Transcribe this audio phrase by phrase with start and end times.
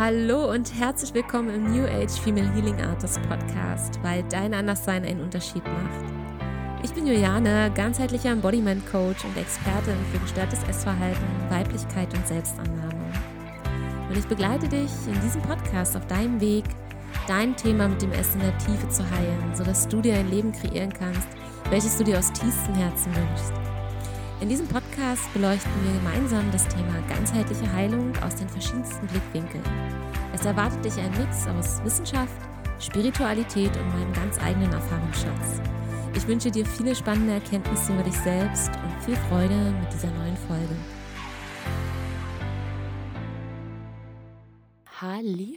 [0.00, 5.20] Hallo und herzlich willkommen im New Age Female Healing Artist Podcast, weil dein Anderssein einen
[5.20, 6.82] Unterschied macht.
[6.82, 13.12] Ich bin Juliane, ganzheitlicher Embodiment Coach und Expertin für gestörtes Essverhalten, Weiblichkeit und Selbstannahme.
[14.08, 16.64] Und ich begleite dich in diesem Podcast auf deinem Weg,
[17.28, 20.52] dein Thema mit dem Essen in der Tiefe zu heilen, sodass du dir ein Leben
[20.52, 21.28] kreieren kannst,
[21.68, 23.69] welches du dir aus tiefstem Herzen wünschst.
[24.40, 29.62] In diesem Podcast beleuchten wir gemeinsam das Thema ganzheitliche Heilung aus den verschiedensten Blickwinkeln.
[30.32, 32.32] Es erwartet dich ein Mix aus Wissenschaft,
[32.78, 35.60] Spiritualität und meinem ganz eigenen Erfahrungsschatz.
[36.16, 40.36] Ich wünsche dir viele spannende Erkenntnisse über dich selbst und viel Freude mit dieser neuen
[40.48, 40.74] Folge.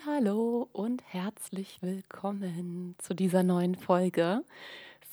[0.05, 4.43] Hallo und herzlich willkommen zu dieser neuen Folge.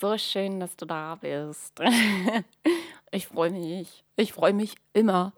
[0.00, 1.78] So schön, dass du da bist.
[3.10, 4.04] Ich freue mich.
[4.16, 5.32] Ich freue mich immer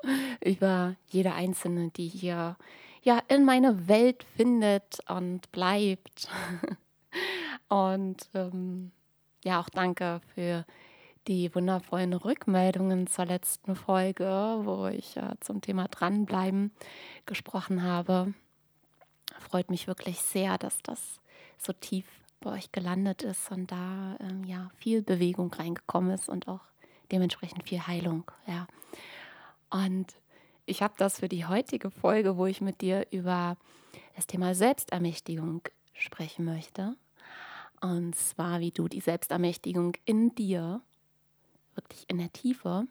[0.44, 2.56] über jede einzelne, die hier
[3.02, 6.28] ja in meine Welt findet und bleibt.
[7.68, 8.90] Und ähm,
[9.44, 10.66] ja, auch danke für
[11.26, 16.70] die wundervollen Rückmeldungen zur letzten Folge, wo ich äh, zum Thema dranbleiben
[17.24, 18.34] gesprochen habe.
[19.38, 21.20] Freut mich wirklich sehr, dass das
[21.56, 22.04] so tief
[22.40, 26.60] bei euch gelandet ist und da ähm, ja viel Bewegung reingekommen ist und auch
[27.12, 28.30] dementsprechend viel Heilung.
[28.46, 28.66] Ja.
[29.70, 30.16] Und
[30.66, 33.56] ich habe das für die heutige Folge, wo ich mit dir über
[34.16, 35.62] das Thema Selbstermächtigung
[35.94, 36.96] sprechen möchte.
[37.80, 40.80] Und zwar, wie du die Selbstermächtigung in dir,
[41.74, 42.86] wirklich in der Tiefe,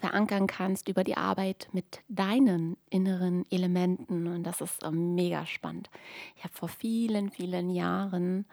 [0.00, 4.26] verankern kannst über die Arbeit mit deinen inneren Elementen.
[4.26, 5.90] Und das ist mega spannend.
[6.36, 8.46] Ich habe vor vielen, vielen Jahren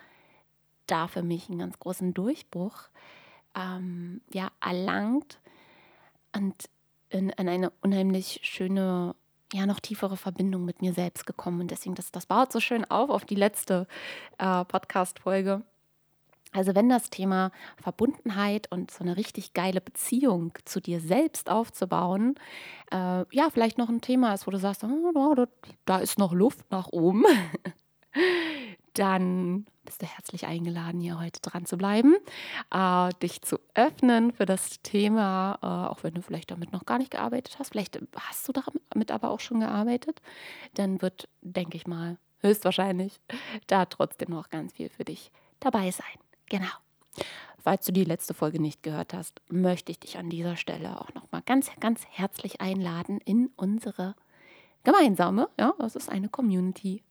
[0.86, 2.90] da für mich einen ganz großen Durchbruch
[3.58, 5.40] ähm, ja, erlangt
[6.36, 6.70] und
[7.10, 9.16] in, in, eine unheimlich schöne,
[9.54, 11.62] ja, noch tiefere Verbindung mit mir selbst gekommen.
[11.62, 13.88] Und deswegen, das, das baut so schön auf auf die letzte
[14.38, 15.64] äh, Podcast-Folge.
[16.54, 17.52] Also wenn das Thema
[17.82, 22.36] Verbundenheit und so eine richtig geile Beziehung zu dir selbst aufzubauen,
[22.92, 25.48] äh, ja, vielleicht noch ein Thema ist, wo du sagst, oh, da,
[25.86, 27.26] da ist noch Luft nach oben,
[28.98, 32.16] dann bist du herzlich eingeladen, hier heute dran zu bleiben,
[32.74, 36.98] äh, dich zu öffnen für das Thema, äh, auch wenn du vielleicht damit noch gar
[36.98, 37.70] nicht gearbeitet hast.
[37.70, 40.22] Vielleicht hast du damit aber auch schon gearbeitet.
[40.74, 43.20] Dann wird, denke ich mal, höchstwahrscheinlich
[43.68, 46.06] da trotzdem noch ganz viel für dich dabei sein.
[46.50, 46.68] Genau.
[47.64, 51.14] Falls du die letzte Folge nicht gehört hast, möchte ich dich an dieser Stelle auch
[51.14, 54.16] noch mal ganz, ganz herzlich einladen in unsere
[54.84, 57.04] gemeinsame, ja, das ist eine Community,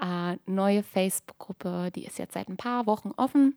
[0.00, 3.56] äh, neue Facebook-Gruppe, die ist jetzt seit ein paar Wochen offen.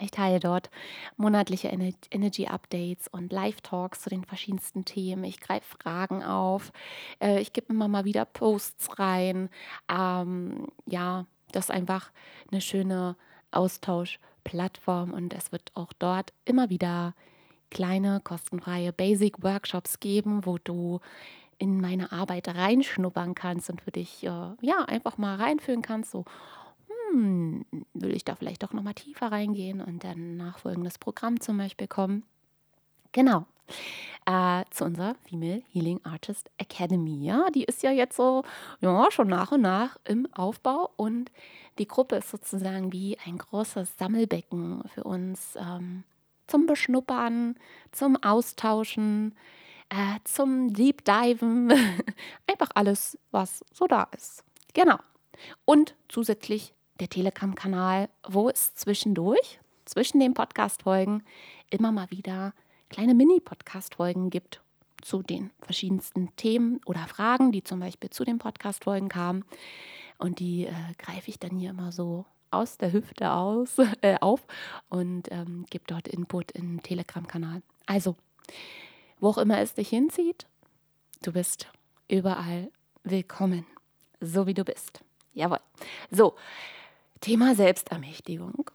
[0.00, 0.70] Ich teile dort
[1.16, 5.24] monatliche Energy Updates und Live-Talks zu den verschiedensten Themen.
[5.24, 6.72] Ich greife Fragen auf.
[7.20, 9.48] Äh, ich gebe immer mal wieder Posts rein.
[9.88, 12.12] Ähm, ja, das ist einfach
[12.52, 13.16] eine schöne
[13.50, 17.14] Austauschplattform und es wird auch dort immer wieder
[17.70, 21.00] kleine kostenfreie Basic Workshops geben, wo du
[21.58, 26.24] in meine Arbeit reinschnuppern kannst und für dich äh, ja einfach mal reinfühlen kannst, so
[27.10, 27.64] hm,
[27.94, 32.24] will ich da vielleicht doch nochmal tiefer reingehen und dann nachfolgendes Programm zum Beispiel kommen.
[33.12, 33.46] Genau.
[34.26, 37.24] Äh, zu unserer Female Healing Artist Academy.
[37.24, 38.44] Ja, die ist ja jetzt so
[38.80, 41.30] ja, schon nach und nach im Aufbau und
[41.78, 46.04] die Gruppe ist sozusagen wie ein großes Sammelbecken für uns ähm,
[46.46, 47.56] zum Beschnuppern,
[47.92, 49.34] zum Austauschen,
[49.88, 51.70] äh, zum Deep Diven.
[52.46, 54.44] Einfach alles, was so da ist.
[54.74, 54.98] Genau.
[55.64, 61.22] Und zusätzlich der Telegram-Kanal, wo es zwischendurch, zwischen den Podcast-Folgen,
[61.70, 62.52] immer mal wieder
[62.90, 64.60] kleine Mini-Podcast-Folgen gibt
[65.02, 69.44] zu den verschiedensten Themen oder Fragen, die zum Beispiel zu den Podcast-Folgen kamen.
[70.18, 74.46] Und die äh, greife ich dann hier immer so aus der Hüfte aus, äh, auf
[74.88, 77.62] und ähm, gebe dort Input im Telegram-Kanal.
[77.86, 78.16] Also,
[79.20, 80.46] wo auch immer es dich hinzieht,
[81.22, 81.68] du bist
[82.08, 82.70] überall
[83.04, 83.66] willkommen,
[84.20, 85.00] so wie du bist.
[85.34, 85.60] Jawohl.
[86.10, 86.34] So,
[87.20, 88.70] Thema Selbstermächtigung.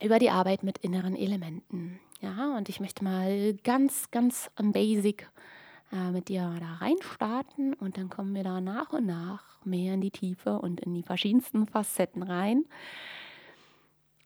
[0.00, 2.00] Über die Arbeit mit inneren Elementen.
[2.20, 5.28] Ja, und ich möchte mal ganz, ganz am Basic
[5.92, 10.00] äh, mit dir da reinstarten und dann kommen wir da nach und nach mehr in
[10.00, 12.64] die Tiefe und in die verschiedensten Facetten rein.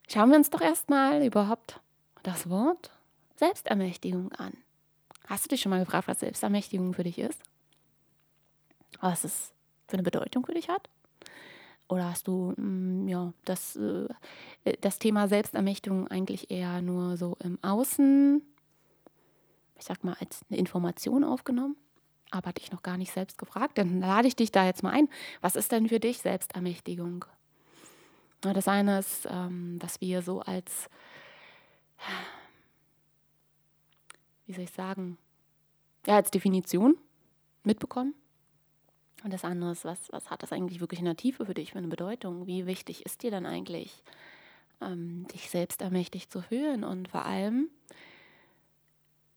[0.09, 1.81] Schauen wir uns doch erstmal überhaupt
[2.23, 2.91] das Wort
[3.37, 4.53] Selbstermächtigung an.
[5.27, 7.41] Hast du dich schon mal gefragt, was Selbstermächtigung für dich ist?
[9.01, 9.53] Was es
[9.89, 10.89] für eine Bedeutung für dich hat?
[11.89, 14.09] Oder hast du mh, mm, ja, das, äh,
[14.81, 18.43] das Thema Selbstermächtigung eigentlich eher nur so im Außen,
[19.79, 21.77] ich sag mal, als eine Information aufgenommen?
[22.31, 25.09] aber dich noch gar nicht selbst gefragt, dann lade ich dich da jetzt mal ein.
[25.41, 27.25] Was ist denn für dich Selbstermächtigung?
[28.41, 30.89] Das eine ist, ähm, was wir so als,
[34.47, 35.19] wie soll ich sagen,
[36.07, 36.97] ja, als Definition
[37.65, 38.15] mitbekommen.
[39.25, 41.73] Und das andere ist, was, was hat das eigentlich wirklich in der Tiefe für dich
[41.73, 42.47] für eine Bedeutung?
[42.47, 44.05] Wie wichtig ist dir dann eigentlich,
[44.81, 47.69] ähm, dich selbst ermächtigt zu fühlen und vor allem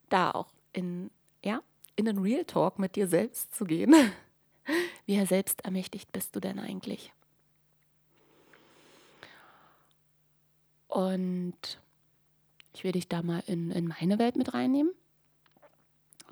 [0.09, 1.09] da auch in,
[1.43, 1.61] ja,
[1.95, 3.95] in den Real Talk mit dir selbst zu gehen.
[5.05, 7.11] Wie selbst ermächtigt bist du denn eigentlich?
[10.87, 11.79] Und
[12.73, 14.91] ich will dich da mal in, in meine Welt mit reinnehmen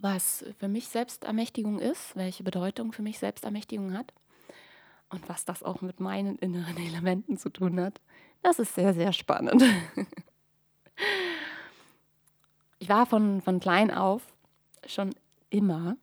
[0.01, 4.13] was für mich Selbstermächtigung ist, welche Bedeutung für mich Selbstermächtigung hat
[5.09, 7.99] und was das auch mit meinen inneren Elementen zu tun hat.
[8.43, 9.63] Das ist sehr, sehr spannend.
[12.79, 14.21] Ich war von, von klein auf
[14.85, 15.15] schon
[15.49, 15.97] immer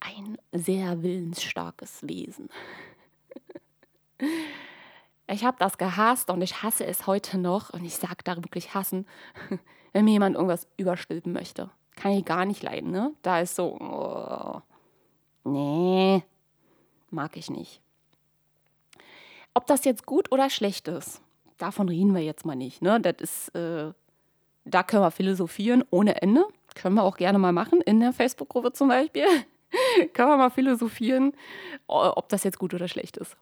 [0.00, 2.50] ein sehr willensstarkes Wesen.
[5.30, 8.74] Ich habe das gehasst und ich hasse es heute noch und ich sage da wirklich
[8.74, 9.06] hassen,
[9.92, 11.70] wenn mir jemand irgendwas überstülpen möchte.
[11.96, 13.12] Kann ich gar nicht leiden, ne?
[13.22, 14.62] Da ist so, oh,
[15.44, 16.22] nee,
[17.10, 17.82] mag ich nicht.
[19.52, 21.20] Ob das jetzt gut oder schlecht ist,
[21.58, 23.00] davon reden wir jetzt mal nicht, ne?
[23.00, 23.92] Das ist, äh,
[24.64, 26.46] da können wir philosophieren ohne Ende.
[26.74, 29.26] Können wir auch gerne mal machen, in der Facebook-Gruppe zum Beispiel.
[30.14, 31.32] können wir mal philosophieren,
[31.86, 33.36] ob das jetzt gut oder schlecht ist.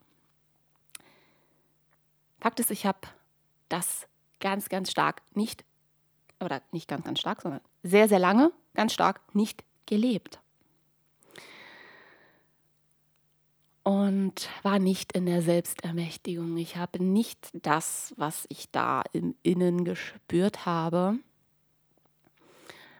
[2.41, 3.00] Fakt ist, ich habe
[3.69, 4.06] das
[4.41, 5.65] ganz, ganz stark nicht,
[6.41, 10.41] oder nicht ganz, ganz stark, sondern sehr, sehr lange, ganz stark nicht gelebt.
[13.83, 16.56] Und war nicht in der Selbstermächtigung.
[16.56, 21.19] Ich habe nicht das, was ich da im Innen gespürt habe,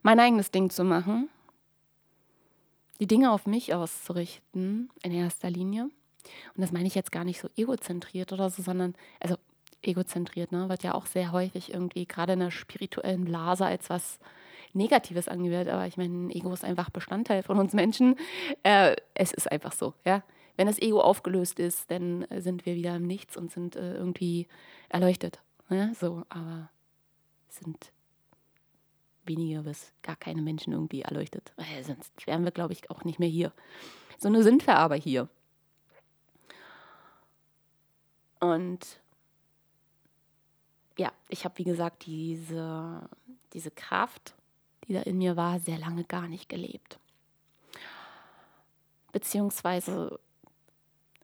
[0.03, 1.29] mein eigenes Ding zu machen,
[3.01, 5.91] die Dinge auf mich auszurichten in erster Linie
[6.55, 9.37] und das meine ich jetzt gar nicht so egozentriert oder so, sondern, also
[9.83, 14.19] egozentriert, ne, wird ja auch sehr häufig irgendwie gerade in der spirituellen Blase als was
[14.73, 15.69] Negatives angewählt.
[15.69, 18.17] Aber ich meine, Ego ist einfach Bestandteil von uns Menschen.
[18.63, 20.23] Äh, es ist einfach so, ja.
[20.59, 24.47] Wenn das Ego aufgelöst ist, dann sind wir wieder im Nichts und sind äh, irgendwie
[24.89, 25.41] erleuchtet.
[25.69, 26.71] Ja, so, aber
[27.49, 27.93] sind
[29.27, 31.53] wenige bis gar keine Menschen irgendwie erleuchtet.
[31.59, 33.53] Äh, sonst wären wir, glaube ich, auch nicht mehr hier.
[34.19, 35.29] So nur sind wir aber hier.
[38.41, 39.01] Und
[40.99, 43.09] ja, ich habe, wie gesagt, diese,
[43.53, 44.35] diese Kraft,
[44.87, 46.99] die da in mir war, sehr lange gar nicht gelebt.
[49.13, 50.19] Beziehungsweise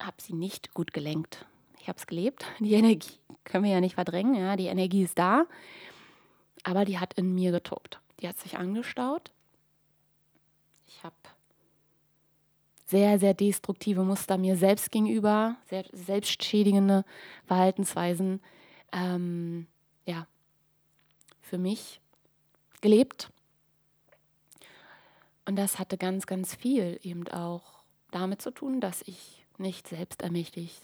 [0.00, 1.46] habe sie nicht gut gelenkt.
[1.80, 2.44] Ich habe es gelebt.
[2.60, 4.34] Die Energie können wir ja nicht verdrängen.
[4.34, 5.46] Ja, die Energie ist da,
[6.62, 8.00] aber die hat in mir getobt.
[8.20, 9.32] Die hat sich angestaut.
[10.86, 11.16] Ich habe
[12.92, 17.04] sehr, sehr destruktive Muster mir selbst gegenüber, sehr selbstschädigende
[17.46, 18.40] Verhaltensweisen,
[18.92, 19.66] ähm,
[20.04, 20.26] ja,
[21.40, 22.00] für mich
[22.82, 23.30] gelebt.
[25.46, 27.62] Und das hatte ganz, ganz viel eben auch
[28.10, 30.82] damit zu tun, dass ich nicht selbstermächtigt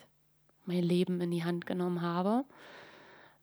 [0.65, 2.47] mein Leben in die Hand genommen habe,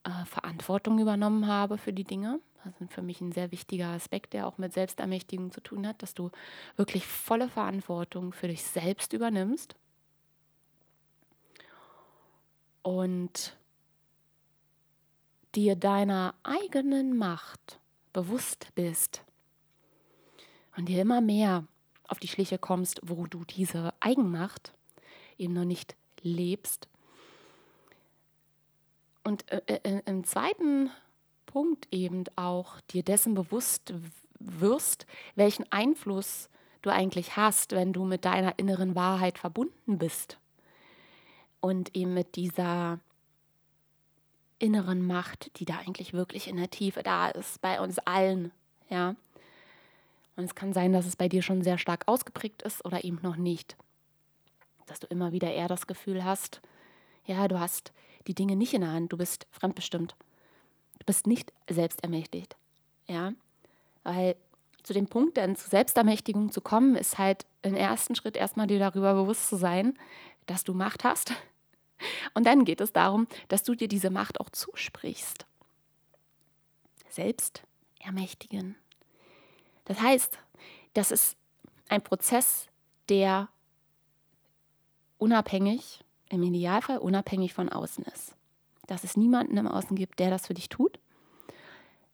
[0.05, 4.33] äh, Verantwortung übernommen habe für die Dinge das ist für mich ein sehr wichtiger Aspekt,
[4.33, 6.31] der auch mit Selbstermächtigung zu tun hat, dass du
[6.75, 9.75] wirklich volle Verantwortung für dich selbst übernimmst
[12.81, 13.55] und
[15.53, 17.79] dir deiner eigenen Macht
[18.13, 19.23] bewusst bist
[20.75, 21.65] und dir immer mehr
[22.07, 24.73] auf die Schliche kommst, wo du diese Eigenmacht
[25.37, 26.87] eben noch nicht lebst.
[29.23, 30.91] Und äh, äh, im zweiten
[31.45, 33.93] Punkt eben auch dir dessen bewusst
[34.39, 36.49] wirst, welchen Einfluss
[36.81, 40.37] du eigentlich hast, wenn du mit deiner inneren Wahrheit verbunden bist
[41.61, 42.99] und eben mit dieser
[44.59, 48.51] inneren Macht, die da eigentlich wirklich in der Tiefe da ist, bei uns allen,
[48.89, 49.15] ja.
[50.37, 53.19] Und es kann sein, dass es bei dir schon sehr stark ausgeprägt ist oder eben
[53.21, 53.77] noch nicht.
[54.85, 56.61] Dass du immer wieder eher das Gefühl hast,
[57.25, 57.93] ja, du hast
[58.27, 60.15] die Dinge nicht in der Hand, du bist fremdbestimmt.
[61.05, 62.55] Du bist nicht selbstermächtigt.
[63.05, 63.33] Ja,
[64.01, 64.35] weil
[64.81, 68.79] zu dem Punkt, dann zur Selbstermächtigung zu kommen, ist halt im ersten Schritt erstmal dir
[68.79, 69.99] darüber bewusst zu sein,
[70.47, 71.31] dass du Macht hast.
[72.33, 75.45] Und dann geht es darum, dass du dir diese Macht auch zusprichst.
[77.07, 77.61] Selbst
[77.99, 78.75] ermächtigen.
[79.85, 80.39] Das heißt,
[80.93, 81.37] das ist
[81.87, 82.67] ein Prozess,
[83.09, 83.49] der
[85.19, 88.35] unabhängig, im Idealfall unabhängig von außen ist
[88.87, 90.99] dass es niemanden im Außen gibt, der das für dich tut.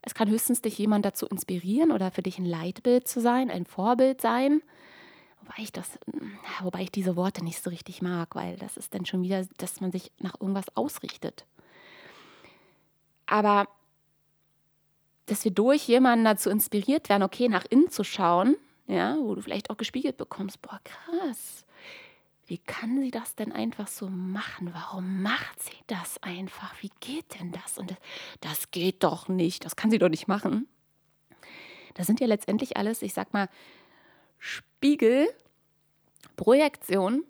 [0.02, 3.66] Es kann höchstens dich jemand dazu inspirieren oder für dich ein Leitbild zu sein, ein
[3.66, 4.62] Vorbild sein.
[5.42, 6.00] Wobei ich das,
[6.62, 9.82] wobei ich diese Worte nicht so richtig mag, weil das ist dann schon wieder, dass
[9.82, 11.46] man sich nach irgendwas ausrichtet.
[13.26, 13.68] Aber
[15.28, 18.56] dass wir durch jemanden dazu inspiriert werden, okay, nach innen zu schauen,
[18.88, 21.66] ja, wo du vielleicht auch gespiegelt bekommst, boah, krass,
[22.52, 24.74] wie kann sie das denn einfach so machen?
[24.74, 26.76] Warum macht sie das einfach?
[26.82, 27.78] Wie geht denn das?
[27.78, 27.98] Und das,
[28.42, 30.68] das geht doch nicht, das kann sie doch nicht machen.
[31.94, 33.48] Das sind ja letztendlich alles, ich sag mal,
[34.38, 35.34] Spiegel,
[36.36, 37.24] Projektion,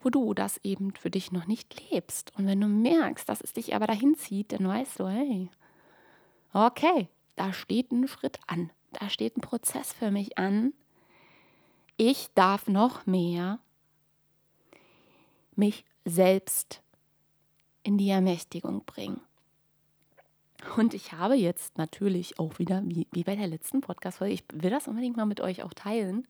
[0.00, 2.32] wo du das eben für dich noch nicht lebst.
[2.36, 5.50] Und wenn du merkst, dass es dich aber dahin zieht, dann weißt du, hey,
[6.52, 10.72] okay, da steht ein Schritt an, da steht ein Prozess für mich an.
[11.96, 13.60] Ich darf noch mehr
[15.56, 16.82] mich selbst
[17.82, 19.20] in die Ermächtigung bringen.
[20.76, 24.70] Und ich habe jetzt natürlich auch wieder, wie, wie bei der letzten Podcast-Folge, ich will
[24.70, 26.26] das unbedingt mal mit euch auch teilen,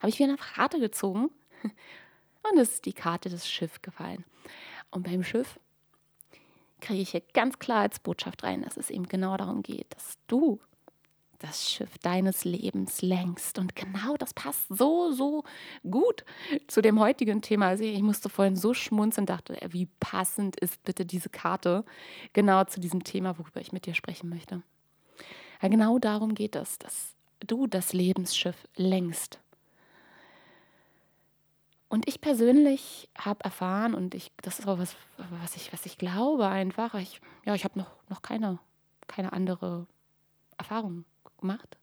[0.00, 1.30] habe ich wieder eine Karte gezogen
[1.62, 4.24] und es ist die Karte des Schiffs gefallen.
[4.90, 5.58] Und beim Schiff
[6.80, 10.18] kriege ich hier ganz klar als Botschaft rein, dass es eben genau darum geht, dass
[10.26, 10.60] du
[11.40, 13.58] das Schiff deines Lebens längst.
[13.58, 15.44] Und genau das passt so, so
[15.90, 16.24] gut
[16.68, 17.68] zu dem heutigen Thema.
[17.68, 21.84] Also ich musste vorhin so schmunzeln, dachte, wie passend ist bitte diese Karte
[22.32, 24.62] genau zu diesem Thema, worüber ich mit dir sprechen möchte.
[25.62, 29.40] Ja, genau darum geht es, dass du das Lebensschiff längst.
[31.88, 34.94] Und ich persönlich habe erfahren, und ich, das ist auch was,
[35.42, 38.60] was ich, was ich glaube einfach, ich, ja, ich habe noch, noch keine,
[39.08, 39.86] keine andere
[40.56, 41.04] Erfahrung
[41.40, 41.76] gemacht,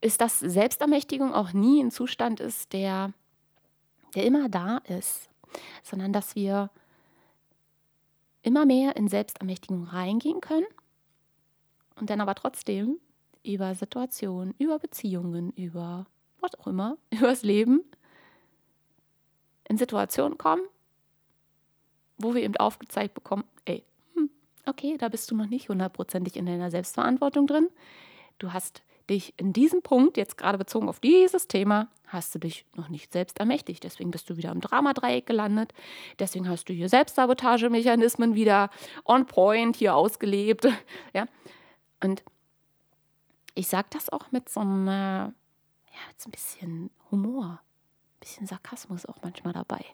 [0.00, 3.12] ist, dass Selbstermächtigung auch nie ein Zustand ist, der,
[4.14, 5.28] der immer da ist,
[5.82, 6.70] sondern dass wir
[8.42, 10.66] immer mehr in Selbstermächtigung reingehen können
[11.96, 12.98] und dann aber trotzdem
[13.44, 16.06] über Situationen, über Beziehungen, über
[16.40, 17.84] was auch immer, über das Leben
[19.68, 20.62] in Situationen kommen,
[22.18, 24.30] wo wir eben aufgezeigt bekommen, ey, hm,
[24.66, 27.68] okay, da bist du noch nicht hundertprozentig in deiner Selbstverantwortung drin.
[28.40, 32.64] Du hast dich in diesem Punkt, jetzt gerade bezogen auf dieses Thema, hast du dich
[32.74, 33.84] noch nicht selbst ermächtigt.
[33.84, 35.74] Deswegen bist du wieder im Dramadreieck gelandet.
[36.18, 38.70] Deswegen hast du hier Selbstsabotagemechanismen wieder
[39.04, 40.66] on point hier ausgelebt.
[41.12, 41.26] Ja?
[42.02, 42.22] Und
[43.54, 45.32] ich sage das auch mit so einem, ja,
[46.08, 49.84] mit so ein bisschen Humor, ein bisschen Sarkasmus auch manchmal dabei.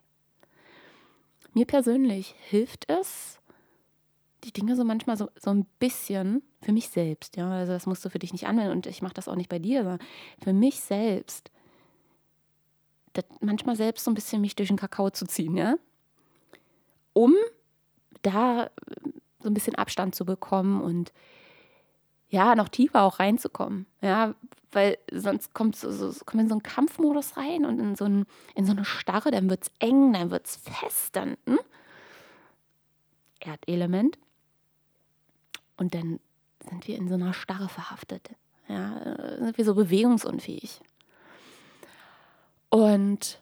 [1.52, 3.40] Mir persönlich hilft es,
[4.44, 8.04] die Dinge so manchmal so, so ein bisschen für mich selbst, ja, also das musst
[8.04, 10.06] du für dich nicht anwenden und ich mache das auch nicht bei dir, sondern
[10.42, 11.50] für mich selbst,
[13.40, 15.76] manchmal selbst so ein bisschen mich durch den Kakao zu ziehen, ja,
[17.12, 17.34] um
[18.22, 18.70] da
[19.40, 21.12] so ein bisschen Abstand zu bekommen und
[22.28, 24.34] ja, noch tiefer auch reinzukommen, ja,
[24.72, 28.26] weil sonst kommt so, so, kommt in so einen Kampfmodus rein und in so, ein,
[28.54, 31.58] in so eine Starre, dann wird es eng, dann wird es fest, dann hm?
[33.40, 34.18] Erdelement.
[35.76, 36.20] Und dann
[36.68, 38.30] sind wir in so einer Starre verhaftet.
[38.68, 40.80] Ja, äh, sind wir so bewegungsunfähig.
[42.70, 43.40] Und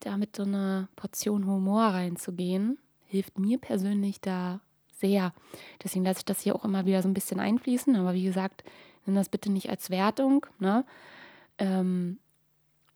[0.00, 4.60] damit so eine Portion Humor reinzugehen, hilft mir persönlich da
[4.96, 5.34] sehr.
[5.82, 7.96] Deswegen lasse ich das hier auch immer wieder so ein bisschen einfließen.
[7.96, 8.64] Aber wie gesagt,
[9.04, 10.46] nimm das bitte nicht als Wertung.
[10.58, 10.84] Ne?
[11.58, 12.18] Ähm,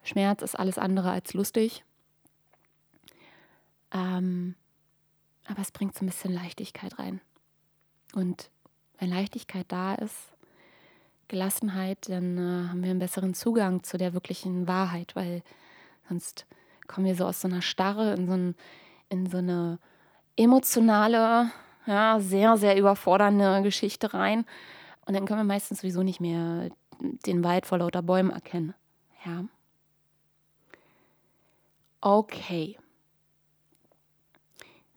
[0.03, 1.85] Schmerz ist alles andere als lustig.
[3.93, 4.55] Ähm,
[5.47, 7.21] aber es bringt so ein bisschen Leichtigkeit rein.
[8.15, 8.51] Und
[8.99, 10.33] wenn Leichtigkeit da ist,
[11.29, 15.43] Gelassenheit, dann äh, haben wir einen besseren Zugang zu der wirklichen Wahrheit, weil
[16.09, 16.47] sonst
[16.87, 18.55] kommen wir so aus so einer Starre in so, ein,
[19.09, 19.79] in so eine
[20.37, 21.51] emotionale,
[21.87, 24.45] ja, sehr, sehr überfordernde Geschichte rein.
[25.07, 26.71] Und dann können wir meistens sowieso nicht mehr
[27.27, 28.75] den Wald vor lauter Bäumen erkennen.
[29.25, 29.45] Ja.
[32.01, 32.77] Okay.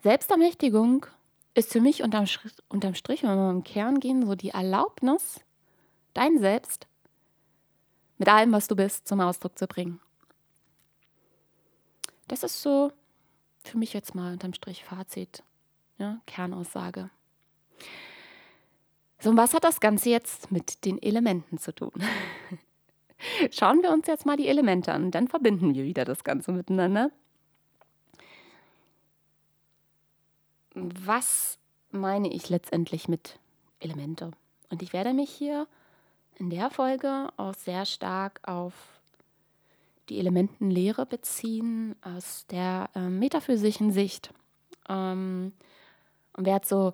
[0.07, 1.05] Selbstermächtigung
[1.53, 2.27] ist für mich unterm,
[2.69, 5.41] unterm Strich, wenn wir im Kern gehen, so die Erlaubnis,
[6.13, 6.87] dein Selbst
[8.17, 9.99] mit allem, was du bist, zum Ausdruck zu bringen.
[12.29, 12.93] Das ist so
[13.65, 15.43] für mich jetzt mal unterm Strich Fazit,
[15.97, 17.09] ja, Kernaussage.
[19.19, 21.91] So, und was hat das Ganze jetzt mit den Elementen zu tun?
[23.51, 27.11] Schauen wir uns jetzt mal die Elemente an, dann verbinden wir wieder das Ganze miteinander.
[30.77, 31.57] Was
[31.91, 33.39] meine ich letztendlich mit
[33.79, 34.31] Elemente?
[34.69, 35.67] Und ich werde mich hier
[36.35, 38.73] in der Folge auch sehr stark auf
[40.09, 44.33] die Elementenlehre beziehen aus der äh, metaphysischen Sicht
[44.87, 45.51] ähm,
[46.33, 46.93] und werde so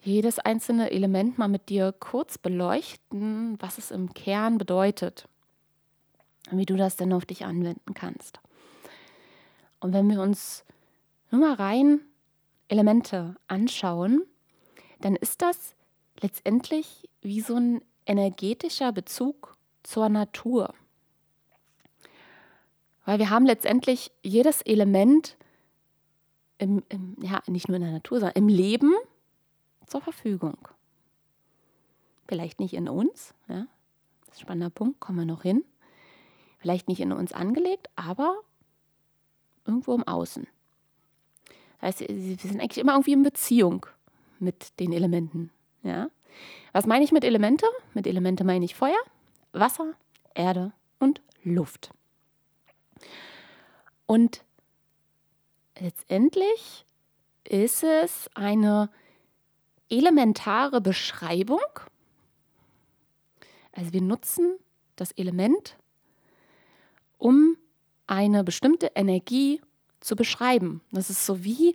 [0.00, 5.26] jedes einzelne Element mal mit dir kurz beleuchten, was es im Kern bedeutet
[6.50, 8.40] und wie du das denn auf dich anwenden kannst.
[9.80, 10.64] Und wenn wir uns
[11.30, 12.00] nur mal rein
[12.68, 14.22] Elemente anschauen,
[15.00, 15.74] dann ist das
[16.20, 20.74] letztendlich wie so ein energetischer Bezug zur Natur.
[23.04, 25.36] Weil wir haben letztendlich jedes Element
[26.58, 28.92] im, im, ja, nicht nur in der Natur, sondern im Leben
[29.86, 30.68] zur Verfügung.
[32.26, 33.66] Vielleicht nicht in uns, ja,
[34.26, 35.64] das ist ein spannender Punkt, kommen wir noch hin.
[36.58, 38.36] Vielleicht nicht in uns angelegt, aber
[39.64, 40.46] irgendwo im Außen.
[41.80, 43.86] Das heißt, wir sind eigentlich immer irgendwie in Beziehung
[44.38, 45.50] mit den Elementen.
[45.82, 46.10] Ja?
[46.72, 47.66] Was meine ich mit Elemente?
[47.94, 48.98] Mit Elemente meine ich Feuer,
[49.52, 49.94] Wasser,
[50.34, 51.90] Erde und Luft.
[54.06, 54.44] Und
[55.78, 56.84] letztendlich
[57.44, 58.90] ist es eine
[59.88, 61.60] elementare Beschreibung.
[63.72, 64.58] Also wir nutzen
[64.96, 65.76] das Element,
[67.18, 67.56] um
[68.06, 69.60] eine bestimmte Energie
[70.00, 70.80] zu beschreiben.
[70.92, 71.74] Das ist so wie,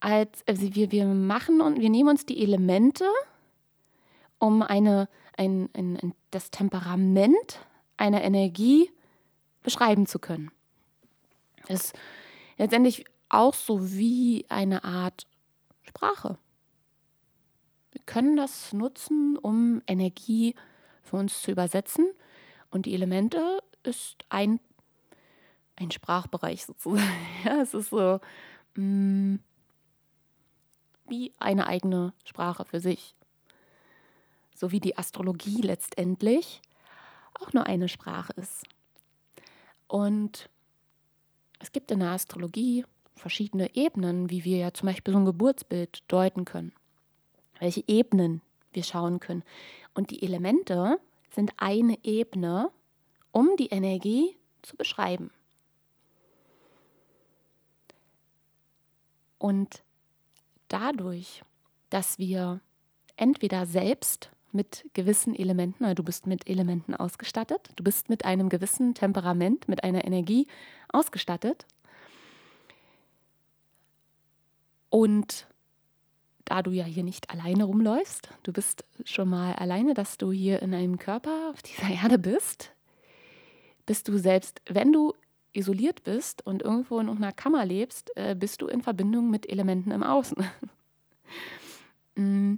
[0.00, 3.04] als also wir, wir machen und wir nehmen uns die Elemente,
[4.38, 7.60] um eine, ein, ein, ein, das Temperament
[7.96, 8.90] einer Energie
[9.62, 10.50] beschreiben zu können.
[11.68, 11.98] Das ist
[12.58, 15.26] letztendlich auch so wie eine Art
[15.82, 16.38] Sprache.
[17.92, 20.54] Wir können das nutzen, um Energie
[21.02, 22.10] für uns zu übersetzen.
[22.70, 24.60] Und die Elemente ist ein,
[25.76, 27.06] ein Sprachbereich sozusagen.
[27.44, 28.20] Ja, es ist so
[28.74, 29.40] mh, mm,
[31.08, 33.14] wie eine eigene Sprache für sich.
[34.54, 36.60] So wie die Astrologie letztendlich
[37.40, 38.64] auch nur eine Sprache ist.
[39.86, 40.48] Und
[41.60, 46.02] es gibt in der Astrologie verschiedene Ebenen, wie wir ja zum Beispiel so ein Geburtsbild
[46.08, 46.72] deuten können.
[47.58, 48.42] Welche Ebenen
[48.72, 49.42] wir schauen können.
[49.94, 51.00] Und die Elemente
[51.34, 52.70] sind eine Ebene,
[53.32, 55.30] um die Energie zu beschreiben.
[59.38, 59.82] Und
[60.68, 61.42] dadurch,
[61.90, 62.60] dass wir
[63.16, 68.48] entweder selbst mit gewissen Elementen, also du bist mit Elementen ausgestattet, du bist mit einem
[68.48, 70.46] gewissen Temperament, mit einer Energie
[70.88, 71.66] ausgestattet.
[74.88, 75.46] Und
[76.46, 80.62] da du ja hier nicht alleine rumläufst, du bist schon mal alleine, dass du hier
[80.62, 82.72] in einem Körper auf dieser Erde bist,
[83.84, 85.14] bist du selbst, wenn du
[85.56, 89.90] isoliert bist und irgendwo in einer Kammer lebst, äh, bist du in Verbindung mit Elementen
[89.90, 90.36] im Außen.
[92.18, 92.54] Mm.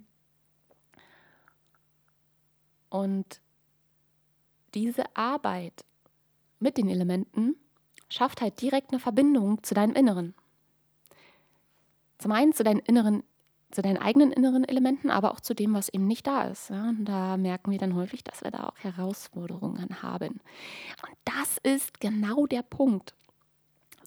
[2.90, 3.40] Und
[4.74, 5.84] diese Arbeit
[6.60, 7.56] mit den Elementen
[8.08, 10.34] schafft halt direkt eine Verbindung zu deinem Inneren.
[12.18, 13.24] Zum einen zu deinen inneren,
[13.70, 16.70] zu deinen eigenen inneren Elementen, aber auch zu dem, was eben nicht da ist.
[16.70, 20.40] Ja, und da merken wir dann häufig, dass wir da auch Herausforderungen haben.
[21.06, 23.14] Und das ist genau der Punkt,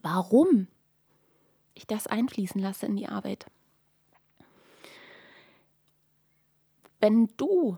[0.02, 0.68] warum
[1.76, 3.46] ich das einfließen lasse in die Arbeit.
[7.00, 7.78] Wenn du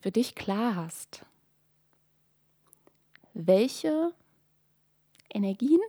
[0.00, 1.24] für dich klar hast,
[3.34, 4.12] welche
[5.32, 5.80] Energien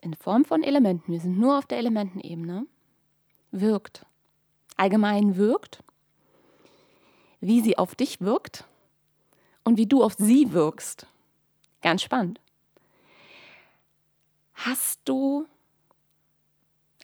[0.00, 2.66] in Form von Elementen, wir sind nur auf der Elementenebene,
[3.50, 4.06] wirkt,
[4.76, 5.82] allgemein wirkt,
[7.40, 8.64] wie sie auf dich wirkt
[9.64, 11.06] und wie du auf sie wirkst.
[11.82, 12.40] Ganz spannend.
[14.54, 15.46] Hast du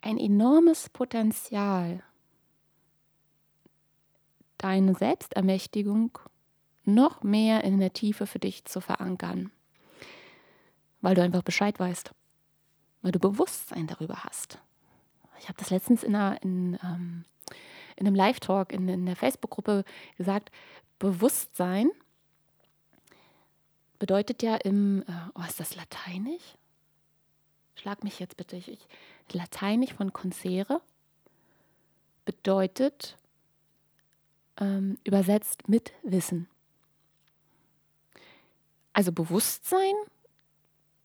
[0.00, 2.02] ein enormes Potenzial,
[4.58, 6.18] deine Selbstermächtigung
[6.84, 9.50] noch mehr in der Tiefe für dich zu verankern.
[11.00, 12.12] Weil du einfach Bescheid weißt.
[13.02, 14.58] Weil du Bewusstsein darüber hast.
[15.42, 17.24] Ich habe das letztens in, einer, in, ähm,
[17.96, 19.84] in einem Live-Talk in, in der Facebook-Gruppe
[20.16, 20.52] gesagt.
[21.00, 21.90] Bewusstsein
[23.98, 26.54] bedeutet ja im, äh, oh, ist das lateinisch?
[27.74, 28.56] Schlag mich jetzt bitte.
[28.56, 28.78] Ich,
[29.32, 30.80] lateinisch von consere
[32.24, 33.16] bedeutet
[34.60, 36.48] ähm, übersetzt mit Wissen.
[38.92, 39.94] Also Bewusstsein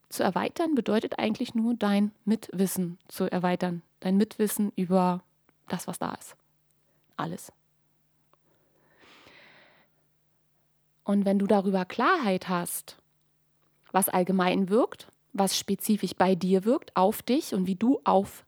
[0.10, 3.82] zu erweitern bedeutet eigentlich nur dein Mitwissen zu erweitern.
[4.00, 5.24] Dein Mitwissen über
[5.68, 6.36] das, was da ist.
[7.16, 7.52] Alles.
[11.04, 12.98] Und wenn du darüber Klarheit hast,
[13.92, 18.46] was allgemein wirkt, was spezifisch bei dir wirkt, auf dich und wie du auf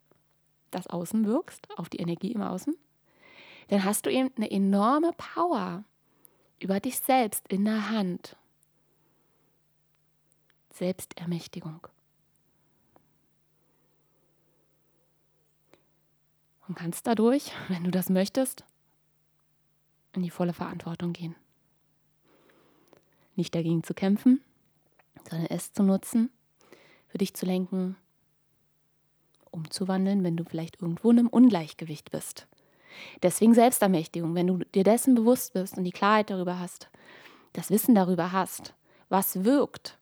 [0.72, 2.76] das Außen wirkst, auf die Energie im Außen,
[3.70, 5.84] dann hast du eben eine enorme Power
[6.60, 8.36] über dich selbst in der Hand.
[10.74, 11.88] Selbstermächtigung.
[16.70, 18.64] Und kannst dadurch, wenn du das möchtest,
[20.14, 21.36] in die volle Verantwortung gehen.
[23.36, 24.42] Nicht dagegen zu kämpfen,
[25.30, 26.30] sondern es zu nutzen,
[27.08, 27.96] für dich zu lenken,
[29.52, 32.48] umzuwandeln, wenn du vielleicht irgendwo in einem Ungleichgewicht bist.
[33.24, 36.90] Deswegen Selbstermächtigung, wenn du dir dessen bewusst bist und die Klarheit darüber hast,
[37.54, 38.74] das Wissen darüber hast,
[39.10, 39.98] was wirkt,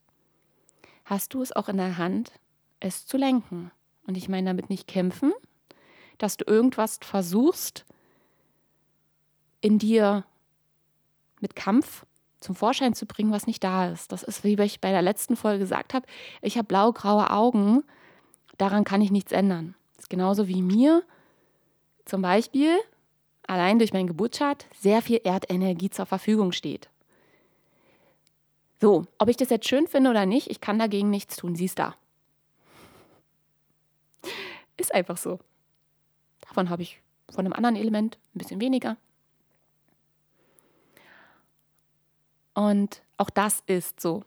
[1.04, 2.32] hast du es auch in der Hand,
[2.80, 3.70] es zu lenken.
[4.06, 5.32] Und ich meine damit nicht kämpfen,
[6.18, 7.84] dass du irgendwas versuchst,
[9.60, 10.24] in dir
[11.40, 12.04] mit Kampf
[12.40, 14.12] zum Vorschein zu bringen, was nicht da ist.
[14.12, 16.06] Das ist, wie ich bei der letzten Folge gesagt habe,
[16.40, 17.82] ich habe blau-graue Augen,
[18.58, 19.74] daran kann ich nichts ändern.
[19.96, 21.02] Das ist genauso wie mir
[22.04, 22.76] zum Beispiel
[23.46, 26.88] allein durch meinen Geburtschart sehr viel Erdenergie zur Verfügung steht.
[28.80, 31.56] So, ob ich das jetzt schön finde oder nicht, ich kann dagegen nichts tun.
[31.56, 31.96] Sie ist da.
[34.76, 35.40] Ist einfach so.
[36.48, 38.96] Davon habe ich von einem anderen Element ein bisschen weniger.
[42.54, 44.24] Und auch das ist so.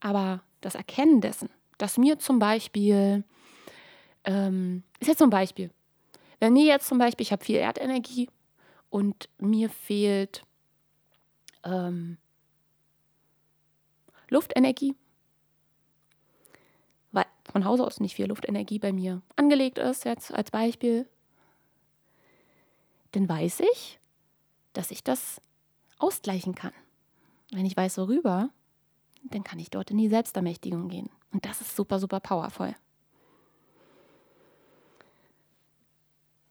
[0.00, 3.24] Aber das Erkennen dessen, dass mir zum Beispiel,
[4.24, 5.70] ähm, ist jetzt zum Beispiel,
[6.38, 8.28] wenn mir jetzt zum Beispiel, ich habe viel Erdenergie
[8.90, 10.42] und mir fehlt
[11.64, 12.18] ähm,
[14.28, 14.94] Luftenergie,
[17.56, 21.08] von Hause aus nicht viel Luftenergie bei mir angelegt ist, jetzt als Beispiel,
[23.12, 23.98] dann weiß ich,
[24.74, 25.40] dass ich das
[25.96, 26.74] ausgleichen kann.
[27.52, 28.50] Wenn ich weiß, worüber,
[29.22, 31.08] dann kann ich dort in die Selbstermächtigung gehen.
[31.32, 32.74] Und das ist super, super powerful.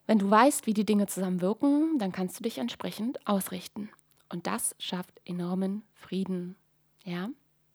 [0.08, 3.90] Wenn du weißt, wie die Dinge zusammenwirken, dann kannst du dich entsprechend ausrichten.
[4.28, 6.56] Und das schafft enormen Frieden.
[7.04, 7.28] Ja,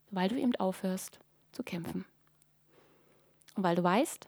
[0.09, 1.21] weil du eben aufhörst
[1.53, 2.03] zu kämpfen.
[3.55, 4.27] Weil du weißt,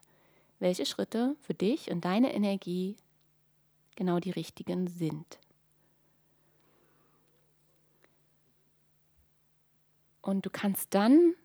[0.59, 2.95] welche Schritte für dich und deine Energie
[3.95, 5.39] genau die richtigen sind.
[10.21, 11.35] Und du kannst dann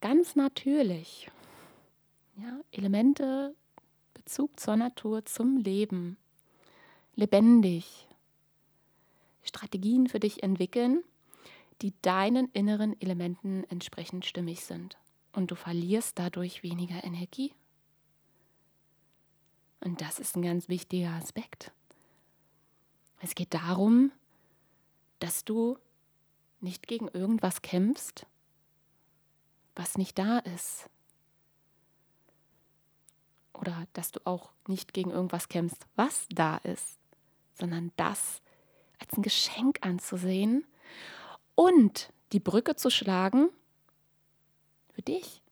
[0.00, 1.30] ganz natürlich
[2.36, 3.54] ja, Elemente,
[4.14, 6.18] Bezug zur Natur, zum Leben,
[7.16, 8.06] lebendig,
[9.42, 11.02] Strategien für dich entwickeln,
[11.80, 14.98] die deinen inneren Elementen entsprechend stimmig sind.
[15.38, 17.54] Und du verlierst dadurch weniger Energie.
[19.78, 21.70] Und das ist ein ganz wichtiger Aspekt.
[23.20, 24.10] Es geht darum,
[25.20, 25.78] dass du
[26.58, 28.26] nicht gegen irgendwas kämpfst,
[29.76, 30.90] was nicht da ist.
[33.52, 36.98] Oder dass du auch nicht gegen irgendwas kämpfst, was da ist,
[37.54, 38.42] sondern das
[38.98, 40.66] als ein Geschenk anzusehen
[41.54, 43.50] und die Brücke zu schlagen
[44.98, 45.42] für dich,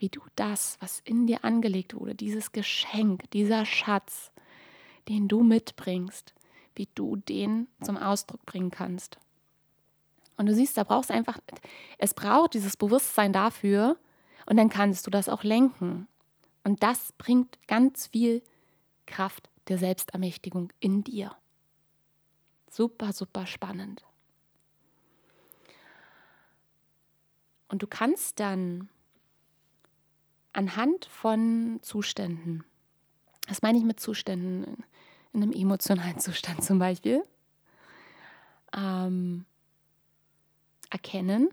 [0.00, 4.32] wie du das, was in dir angelegt wurde, dieses Geschenk, dieser Schatz,
[5.08, 6.34] den du mitbringst,
[6.74, 9.18] wie du den zum Ausdruck bringen kannst.
[10.36, 11.38] Und du siehst, da brauchst einfach,
[11.98, 13.98] es braucht dieses Bewusstsein dafür
[14.46, 16.08] und dann kannst du das auch lenken.
[16.64, 18.42] Und das bringt ganz viel
[19.06, 21.36] Kraft der Selbstermächtigung in dir.
[22.68, 24.04] Super, super spannend.
[27.68, 28.88] Und du kannst dann
[30.52, 32.64] anhand von Zuständen,
[33.48, 34.84] was meine ich mit Zuständen?
[35.32, 37.22] In einem emotionalen Zustand zum Beispiel,
[38.74, 39.44] ähm,
[40.90, 41.50] erkennen,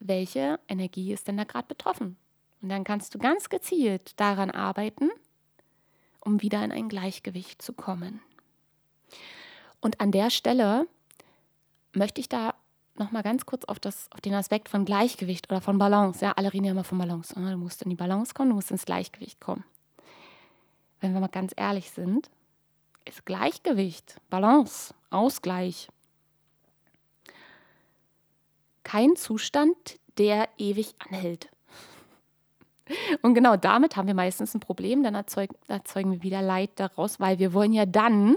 [0.00, 2.16] welche Energie ist denn da gerade betroffen.
[2.60, 5.10] Und dann kannst du ganz gezielt daran arbeiten,
[6.20, 8.20] um wieder in ein Gleichgewicht zu kommen.
[9.80, 10.86] Und an der Stelle
[11.92, 12.54] möchte ich da
[12.96, 16.24] noch mal ganz kurz auf, das, auf den Aspekt von Gleichgewicht oder von Balance.
[16.24, 17.34] Ja, alle reden ja immer von Balance.
[17.34, 19.64] Du musst in die Balance kommen, du musst ins Gleichgewicht kommen.
[21.00, 22.30] Wenn wir mal ganz ehrlich sind,
[23.04, 25.88] ist Gleichgewicht, Balance, Ausgleich
[28.84, 31.48] kein Zustand, der ewig anhält.
[33.22, 37.18] Und genau damit haben wir meistens ein Problem, dann erzeugen, erzeugen wir wieder Leid daraus,
[37.18, 38.36] weil wir wollen ja dann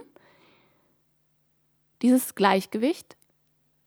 [2.02, 3.18] dieses Gleichgewicht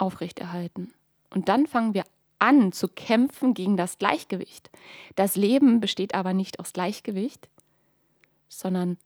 [0.00, 0.92] aufrechterhalten.
[1.30, 2.04] Und dann fangen wir
[2.38, 4.70] an zu kämpfen gegen das Gleichgewicht.
[5.14, 7.48] Das Leben besteht aber nicht aus Gleichgewicht,
[8.48, 8.96] sondern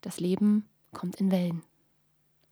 [0.00, 1.62] das Leben kommt in Wellen.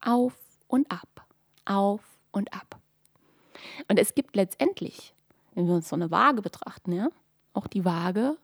[0.01, 0.35] Auf
[0.68, 1.27] und ab,
[1.64, 2.79] auf und ab.
[3.88, 5.12] Und es gibt letztendlich,
[5.55, 7.09] wenn wir uns so eine Waage betrachten, ja,
[7.53, 8.37] auch die Waage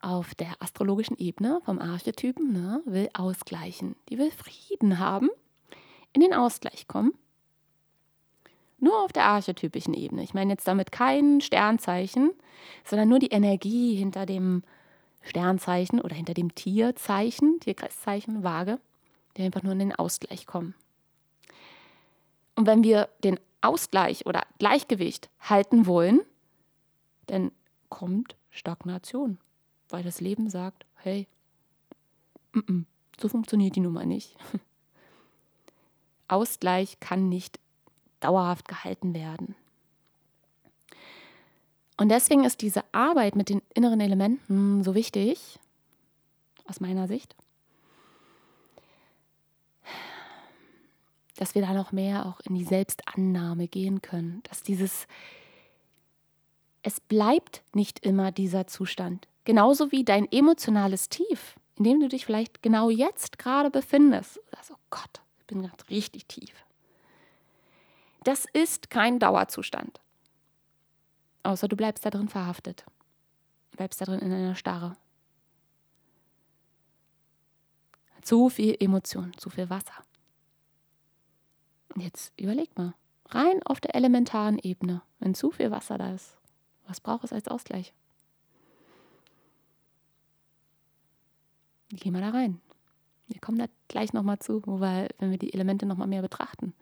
[0.00, 3.96] auf der astrologischen Ebene vom Archetypen ne, will ausgleichen.
[4.08, 5.30] Die will Frieden haben,
[6.12, 7.12] in den Ausgleich kommen.
[8.78, 10.22] Nur auf der archetypischen Ebene.
[10.22, 12.32] Ich meine jetzt damit kein Sternzeichen,
[12.84, 14.62] sondern nur die Energie hinter dem
[15.22, 18.78] Sternzeichen oder hinter dem Tierzeichen, Tierkreiszeichen, Waage,
[19.36, 20.74] die einfach nur in den Ausgleich kommen.
[22.54, 26.20] Und wenn wir den Ausgleich oder Gleichgewicht halten wollen,
[27.26, 27.50] dann
[27.88, 29.38] kommt Stagnation,
[29.88, 31.26] weil das Leben sagt, hey,
[32.54, 32.84] m -m,
[33.20, 34.36] so funktioniert die Nummer nicht.
[36.28, 37.58] Ausgleich kann nicht
[38.20, 39.54] dauerhaft gehalten werden.
[41.96, 45.58] Und deswegen ist diese Arbeit mit den inneren Elementen so wichtig,
[46.66, 47.34] aus meiner Sicht,
[51.36, 55.06] dass wir da noch mehr auch in die Selbstannahme gehen können, dass dieses,
[56.82, 62.26] es bleibt nicht immer dieser Zustand, genauso wie dein emotionales Tief, in dem du dich
[62.26, 64.40] vielleicht genau jetzt gerade befindest.
[64.56, 66.65] Also, oh Gott, ich bin gerade richtig tief.
[68.26, 70.00] Das ist kein Dauerzustand.
[71.44, 72.84] Außer du bleibst da drin verhaftet.
[73.70, 74.96] Bleibst da drin in einer Starre.
[78.22, 80.02] Zu viel Emotion, zu viel Wasser.
[81.94, 82.94] Jetzt überleg mal,
[83.26, 86.36] rein auf der elementaren Ebene, wenn zu viel Wasser da ist,
[86.88, 87.92] was braucht es als Ausgleich?
[91.90, 92.60] Geh mal da rein.
[93.28, 96.74] Wir kommen da gleich nochmal zu, weil, wenn wir die Elemente nochmal mehr betrachten.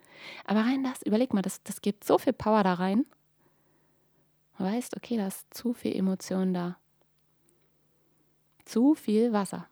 [0.44, 3.06] Aber rein das, überleg mal, das, das gibt so viel Power da rein.
[4.56, 6.76] Du weißt, okay, da ist zu viel Emotion da.
[8.64, 9.68] Zu viel Wasser.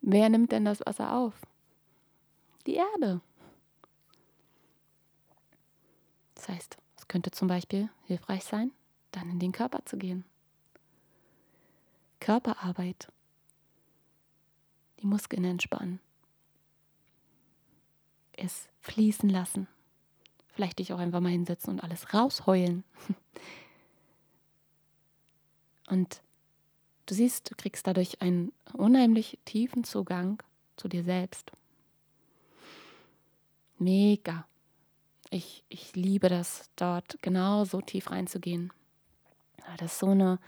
[0.00, 1.34] Wer nimmt denn das Wasser auf?
[2.66, 3.20] Die Erde.
[6.34, 8.72] Das heißt, es könnte zum Beispiel hilfreich sein,
[9.12, 10.24] dann in den Körper zu gehen.
[12.20, 13.08] Körperarbeit.
[15.00, 16.00] Die Muskeln entspannen.
[18.32, 19.68] Es fließen lassen.
[20.48, 22.84] Vielleicht dich auch einfach mal hinsetzen und alles rausheulen.
[25.88, 26.20] Und
[27.06, 30.42] du siehst, du kriegst dadurch einen unheimlich tiefen Zugang
[30.76, 31.50] zu dir selbst.
[33.78, 34.46] Mega.
[35.30, 38.72] Ich, ich liebe das, dort genau so tief reinzugehen.
[39.78, 40.38] Das ist so eine,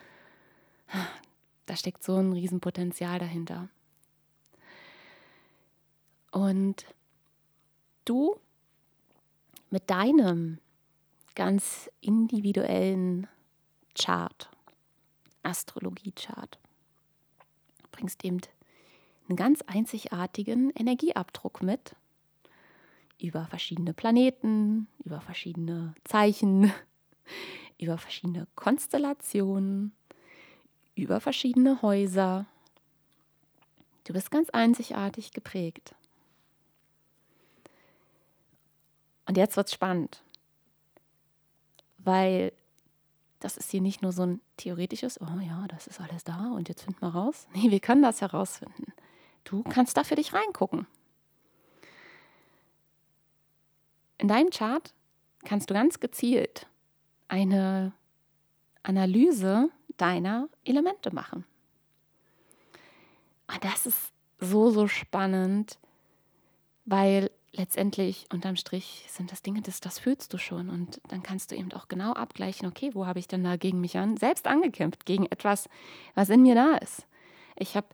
[1.67, 3.69] da steckt so ein Riesenpotenzial dahinter.
[6.31, 6.87] Und
[8.05, 8.37] du
[9.71, 10.59] mit deinem
[11.35, 13.29] ganz individuellen
[13.95, 14.51] Chart,
[15.43, 16.59] Astrologie-Chart,
[17.91, 18.41] bringst eben
[19.29, 21.95] einen ganz einzigartigen Energieabdruck mit
[23.19, 26.73] über verschiedene Planeten, über verschiedene Zeichen,
[27.79, 29.93] über verschiedene Konstellationen,
[30.95, 32.47] über verschiedene Häuser.
[34.05, 35.95] Du bist ganz einzigartig geprägt.
[39.31, 40.25] Und jetzt wird es spannend,
[41.99, 42.53] weil
[43.39, 46.69] das ist hier nicht nur so ein theoretisches, oh ja, das ist alles da und
[46.69, 47.47] jetzt finden wir raus.
[47.55, 48.93] Nee, wir können das herausfinden.
[49.45, 50.89] Du kannst da für dich reingucken.
[54.19, 54.93] In deinem Chart
[55.45, 56.67] kannst du ganz gezielt
[57.29, 57.93] eine
[58.83, 61.45] Analyse deiner Elemente machen.
[63.47, 65.79] Und das ist so, so spannend,
[66.85, 70.69] weil letztendlich unterm Strich sind das Dinge, das, das fühlst du schon.
[70.69, 73.81] Und dann kannst du eben auch genau abgleichen, okay, wo habe ich denn da gegen
[73.81, 74.17] mich an?
[74.17, 75.69] Selbst angekämpft, gegen etwas,
[76.15, 77.07] was in mir da ist.
[77.57, 77.89] Ich habe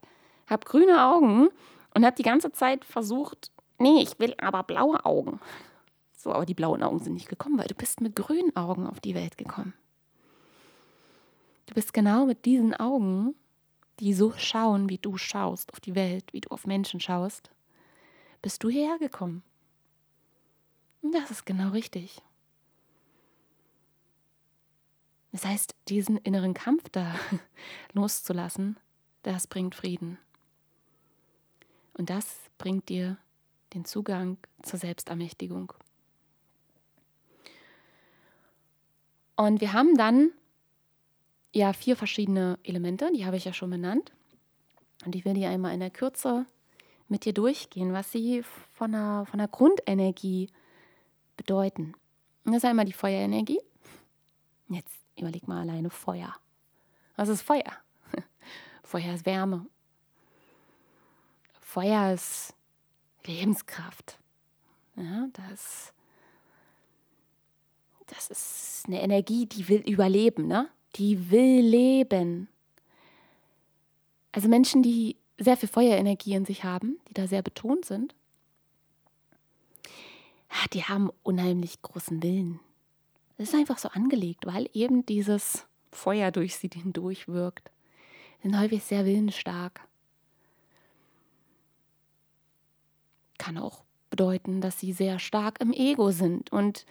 [0.46, 1.48] hab grüne Augen
[1.94, 5.40] und habe die ganze Zeit versucht, nee, ich will aber blaue Augen.
[6.16, 9.00] So, aber die blauen Augen sind nicht gekommen, weil du bist mit grünen Augen auf
[9.00, 9.74] die Welt gekommen.
[11.66, 13.34] Du bist genau mit diesen Augen,
[14.00, 17.50] die so schauen, wie du schaust auf die Welt, wie du auf Menschen schaust,
[18.46, 19.42] bist du hierher gekommen.
[21.02, 22.22] Das ist genau richtig.
[25.32, 27.18] Das heißt, diesen inneren Kampf da
[27.92, 28.78] loszulassen,
[29.24, 30.16] das bringt Frieden.
[31.94, 33.18] Und das bringt dir
[33.74, 35.72] den Zugang zur Selbstermächtigung.
[39.34, 40.30] Und wir haben dann
[41.52, 44.12] ja vier verschiedene Elemente, die habe ich ja schon benannt.
[45.04, 46.46] Und ich will die einmal in der Kürze
[47.08, 48.42] mit dir durchgehen, was sie
[48.72, 50.50] von der, von der Grundenergie
[51.36, 51.94] bedeuten.
[52.44, 53.60] Und das ist einmal die Feuerenergie.
[54.68, 56.34] Jetzt überleg mal alleine Feuer.
[57.16, 57.72] Was ist Feuer?
[58.82, 59.66] Feuer ist Wärme.
[61.60, 62.54] Feuer ist
[63.24, 64.18] Lebenskraft.
[64.96, 65.92] Ja, das,
[68.06, 70.70] das ist eine Energie, die will überleben, ne?
[70.96, 72.48] Die will leben.
[74.32, 78.14] Also Menschen, die sehr viel Feuerenergie in sich haben, die da sehr betont sind,
[80.72, 82.60] die haben unheimlich großen Willen.
[83.38, 87.70] Das ist einfach so angelegt, weil eben dieses Feuer durch sie hindurch wirkt.
[88.42, 89.80] Sind häufig sehr willensstark.
[93.38, 96.50] Kann auch bedeuten, dass sie sehr stark im Ego sind.
[96.52, 96.86] Und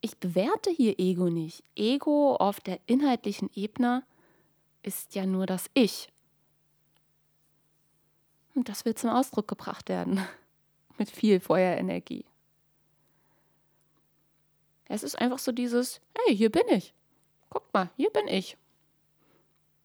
[0.00, 1.62] ich bewerte hier Ego nicht.
[1.76, 4.04] Ego auf der inhaltlichen Ebene
[4.82, 6.11] ist ja nur das Ich.
[8.54, 10.20] Und das will zum Ausdruck gebracht werden.
[10.98, 12.24] Mit viel Feuerenergie.
[14.88, 16.92] Es ist einfach so dieses, hey, hier bin ich.
[17.48, 18.56] Guck mal, hier bin ich.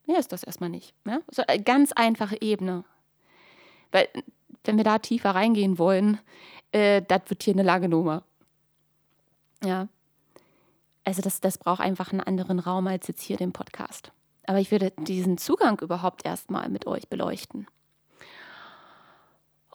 [0.06, 0.94] Mehr ist das erstmal nicht.
[1.06, 1.24] Ne?
[1.32, 2.84] So eine ganz einfache Ebene.
[3.92, 4.10] Weil,
[4.64, 6.20] wenn wir da tiefer reingehen wollen,
[6.72, 8.24] äh, das wird hier eine lange Nummer.
[9.64, 9.88] Ja.
[11.04, 14.12] Also das, das braucht einfach einen anderen Raum als jetzt hier den Podcast.
[14.46, 17.68] Aber ich würde diesen Zugang überhaupt erstmal mit euch beleuchten.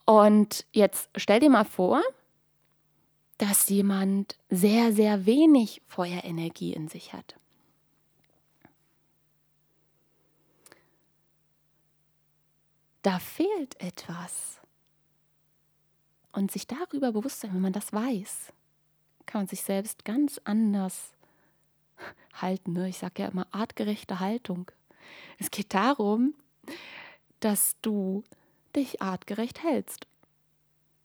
[0.04, 2.02] Und jetzt stell dir mal vor,
[3.38, 7.36] dass jemand sehr, sehr wenig Feuerenergie in sich hat.
[13.02, 14.60] Da fehlt etwas.
[16.30, 18.52] Und sich darüber bewusst sein, wenn man das weiß,
[19.26, 21.12] kann man sich selbst ganz anders
[22.34, 22.72] halten.
[22.72, 22.88] Ne?
[22.88, 24.70] Ich sage ja immer artgerechte Haltung.
[25.38, 26.34] Es geht darum,
[27.40, 28.24] dass du
[28.72, 30.06] dich artgerecht hältst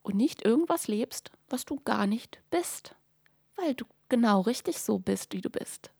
[0.03, 2.95] und nicht irgendwas lebst, was du gar nicht bist,
[3.55, 5.91] weil du genau richtig so bist, wie du bist.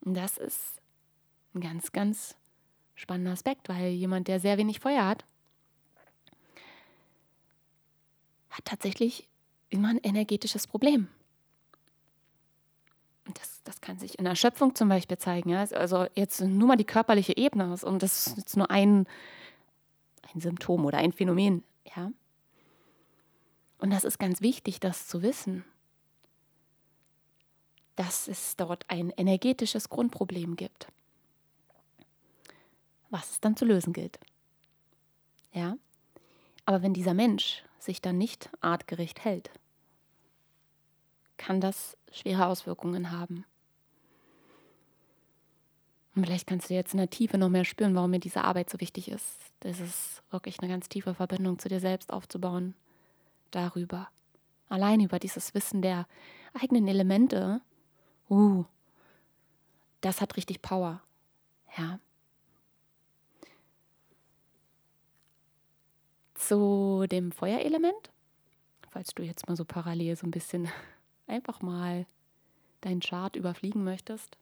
[0.00, 0.80] Und das ist
[1.54, 2.36] ein ganz, ganz
[2.94, 5.24] spannender Aspekt, weil jemand, der sehr wenig Feuer hat,
[8.50, 9.28] hat tatsächlich
[9.68, 11.08] immer ein energetisches Problem.
[13.38, 15.50] Das, das kann sich in der Schöpfung zum Beispiel zeigen.
[15.50, 15.60] Ja?
[15.60, 17.76] Also jetzt nur mal die körperliche Ebene.
[17.82, 19.06] Und das ist jetzt nur ein,
[20.34, 21.62] ein Symptom oder ein Phänomen.
[21.96, 22.10] Ja?
[23.78, 25.64] Und das ist ganz wichtig, das zu wissen,
[27.96, 30.88] dass es dort ein energetisches Grundproblem gibt,
[33.10, 34.18] was es dann zu lösen gilt.
[35.52, 35.76] Ja?
[36.64, 39.50] Aber wenn dieser Mensch sich dann nicht artgerecht hält,
[41.36, 43.44] kann das schwere Auswirkungen haben.
[46.16, 48.70] Und vielleicht kannst du jetzt in der Tiefe noch mehr spüren, warum mir diese Arbeit
[48.70, 49.36] so wichtig ist.
[49.60, 52.74] Das ist wirklich eine ganz tiefe Verbindung zu dir selbst aufzubauen.
[53.50, 54.08] Darüber.
[54.70, 56.06] Allein über dieses Wissen der
[56.54, 57.60] eigenen Elemente.
[58.30, 58.64] Uh,
[60.00, 61.02] das hat richtig Power.
[61.76, 62.00] Ja.
[66.34, 68.10] Zu dem Feuerelement,
[68.90, 70.68] falls du jetzt mal so parallel so ein bisschen
[71.26, 72.06] einfach mal
[72.80, 74.36] deinen Chart überfliegen möchtest,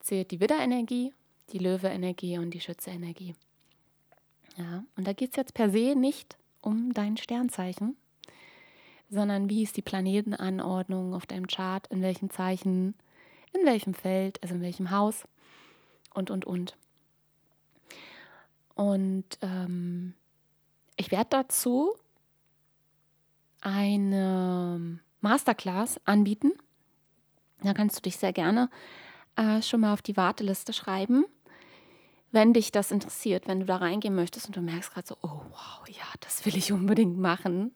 [0.00, 1.12] zählt die Widderenergie,
[1.52, 3.34] die Löwe-Energie und die Schütze-Energie.
[4.56, 7.96] Ja, und da geht es jetzt per se nicht um dein Sternzeichen,
[9.10, 12.94] sondern wie ist die Planetenanordnung auf deinem Chart, in welchem Zeichen,
[13.52, 15.24] in welchem Feld, also in welchem Haus
[16.12, 16.76] und, und, und.
[18.74, 20.14] Und ähm,
[20.96, 21.94] ich werde dazu
[23.60, 26.52] eine Masterclass anbieten.
[27.62, 28.70] Da kannst du dich sehr gerne
[29.36, 31.24] äh, schon mal auf die Warteliste schreiben,
[32.30, 35.40] wenn dich das interessiert, wenn du da reingehen möchtest und du merkst gerade so, oh
[35.50, 37.74] wow, ja, das will ich unbedingt machen,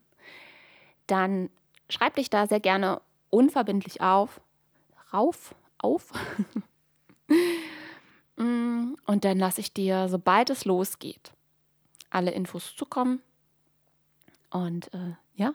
[1.07, 1.49] dann
[1.89, 4.41] schreib dich da sehr gerne unverbindlich auf,
[5.13, 6.13] rauf, auf.
[8.41, 11.33] Mm, und dann lasse ich dir, sobald es losgeht,
[12.09, 13.21] alle Infos zukommen.
[14.51, 15.55] Und äh, ja,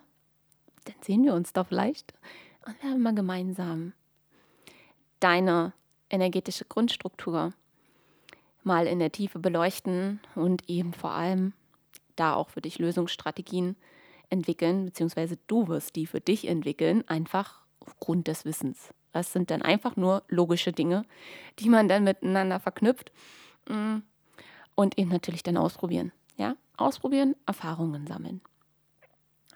[0.85, 2.13] dann sehen wir uns doch vielleicht
[2.65, 3.93] und werden mal gemeinsam
[5.19, 5.73] deine
[6.09, 7.53] energetische Grundstruktur
[8.63, 11.53] mal in der Tiefe beleuchten und eben vor allem
[12.15, 13.75] da auch für dich Lösungsstrategien
[14.29, 18.93] entwickeln, beziehungsweise du wirst die für dich entwickeln, einfach aufgrund des Wissens.
[19.11, 21.05] Das sind dann einfach nur logische Dinge,
[21.59, 23.11] die man dann miteinander verknüpft
[23.69, 23.97] mm,
[24.75, 26.11] und eben natürlich dann ausprobieren.
[26.35, 28.41] Ja, ausprobieren, Erfahrungen sammeln.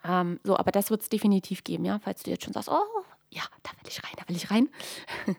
[0.03, 3.03] Ähm, so, aber das wird es definitiv geben, ja, falls du jetzt schon sagst, oh,
[3.29, 4.69] ja, da will ich rein, da will ich rein.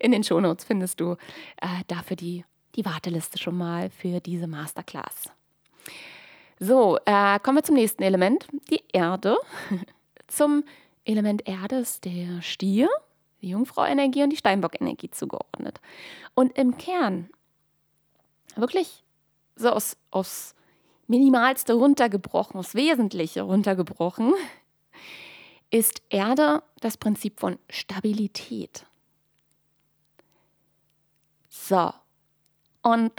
[0.00, 1.12] In den Shownotes findest du
[1.60, 5.30] äh, dafür die, die Warteliste schon mal für diese Masterclass.
[6.58, 9.36] So, äh, kommen wir zum nächsten Element, die Erde.
[10.26, 10.64] Zum
[11.04, 12.90] Element Erde ist der Stier,
[13.40, 15.80] die Jungfrau-Energie und die Steinbock-Energie zugeordnet.
[16.34, 17.30] Und im Kern,
[18.56, 19.04] wirklich
[19.56, 20.54] so aus, aus
[21.08, 24.34] Minimalste runtergebrochen, das Wesentliche runtergebrochen,
[25.70, 28.86] ist Erde das Prinzip von Stabilität.
[31.48, 31.92] So,
[32.82, 33.12] und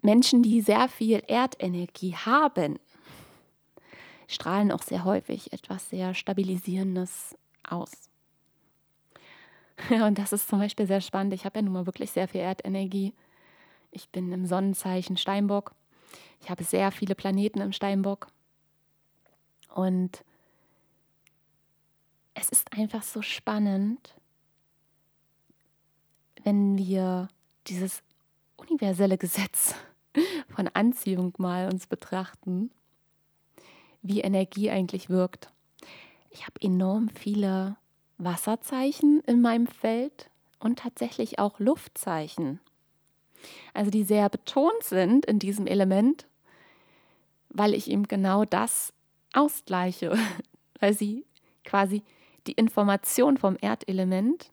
[0.00, 2.78] Menschen, die sehr viel Erdenergie haben,
[4.26, 7.36] strahlen auch sehr häufig etwas sehr Stabilisierendes
[7.68, 8.08] aus.
[9.90, 11.34] Und das ist zum Beispiel sehr spannend.
[11.34, 13.14] Ich habe ja nun mal wirklich sehr viel Erdenergie.
[13.90, 15.74] Ich bin im Sonnenzeichen Steinbock.
[16.40, 18.28] Ich habe sehr viele Planeten im Steinbock.
[19.74, 20.24] Und
[22.34, 24.14] es ist einfach so spannend,
[26.44, 27.28] wenn wir
[27.66, 28.02] dieses
[28.56, 29.74] universelle Gesetz
[30.48, 32.70] von Anziehung mal uns betrachten,
[34.02, 35.50] wie Energie eigentlich wirkt.
[36.30, 37.76] Ich habe enorm viele
[38.18, 40.30] Wasserzeichen in meinem Feld
[40.60, 42.60] und tatsächlich auch Luftzeichen.
[43.74, 46.27] Also die sehr betont sind in diesem Element,
[47.58, 48.92] weil ich eben genau das
[49.32, 50.16] ausgleiche,
[50.80, 51.26] weil sie
[51.64, 52.02] quasi
[52.46, 54.52] die Information vom Erdelement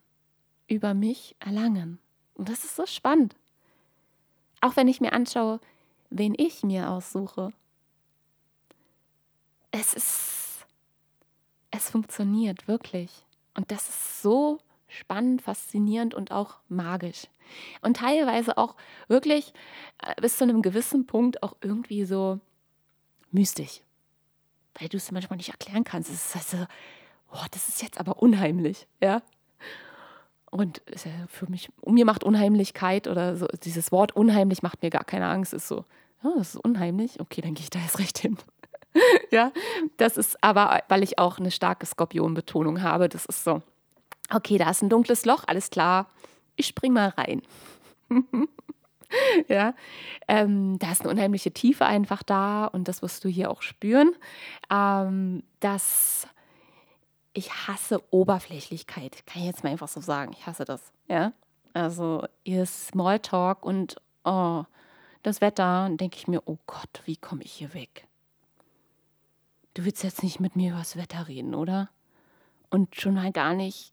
[0.67, 1.99] über mich erlangen.
[2.33, 3.35] Und das ist so spannend.
[4.59, 5.59] Auch wenn ich mir anschaue,
[6.09, 7.51] wen ich mir aussuche.
[9.71, 10.65] Es ist,
[11.71, 13.25] es funktioniert wirklich.
[13.53, 17.27] Und das ist so spannend, faszinierend und auch magisch.
[17.81, 18.75] Und teilweise auch
[19.07, 19.53] wirklich
[20.01, 22.39] äh, bis zu einem gewissen Punkt auch irgendwie so
[23.35, 23.81] mystisch.
[24.79, 26.09] Weil du es manchmal nicht erklären kannst.
[26.09, 26.65] Es ist also,
[27.31, 29.21] oh, das ist jetzt aber unheimlich, ja.
[30.51, 30.81] Und
[31.27, 35.53] für mich, mir macht Unheimlichkeit oder so, dieses Wort unheimlich macht mir gar keine Angst,
[35.53, 35.83] ist so,
[36.23, 38.37] oh, das ist unheimlich, okay, dann gehe ich da jetzt recht hin.
[39.31, 39.51] ja,
[39.97, 43.61] das ist aber, weil ich auch eine starke Skorpionbetonung habe, das ist so,
[44.33, 46.09] okay, da ist ein dunkles Loch, alles klar,
[46.55, 47.41] ich spring mal rein.
[49.47, 49.73] ja,
[50.27, 54.13] ähm, da ist eine unheimliche Tiefe einfach da und das wirst du hier auch spüren.
[54.71, 56.27] Ähm, das
[57.35, 59.25] ich hasse Oberflächlichkeit.
[59.25, 60.31] Kann ich jetzt mal einfach so sagen.
[60.33, 60.91] Ich hasse das.
[61.07, 61.33] Ja.
[61.73, 64.63] Also ihr Smalltalk und oh,
[65.21, 68.07] das Wetter, denke ich mir, oh Gott, wie komme ich hier weg?
[69.73, 71.89] Du willst jetzt nicht mit mir über das Wetter reden, oder?
[72.69, 73.91] Und schon mal gar nicht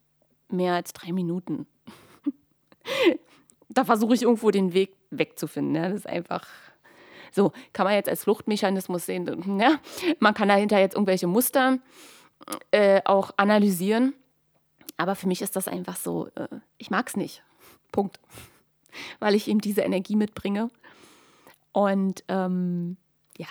[0.48, 1.66] mehr als drei Minuten.
[3.74, 5.74] da versuche ich irgendwo den Weg wegzufinden.
[5.74, 5.88] Ja?
[5.88, 6.46] Das ist einfach.
[7.30, 9.58] So, kann man jetzt als Fluchtmechanismus sehen.
[9.58, 9.80] Ja?
[10.18, 11.78] Man kann dahinter jetzt irgendwelche Muster
[12.70, 14.14] äh, auch analysieren.
[14.96, 17.42] Aber für mich ist das einfach so, äh, ich mag es nicht.
[17.90, 18.20] Punkt.
[19.18, 20.70] Weil ich eben diese Energie mitbringe.
[21.72, 22.98] Und ähm,
[23.38, 23.46] ja,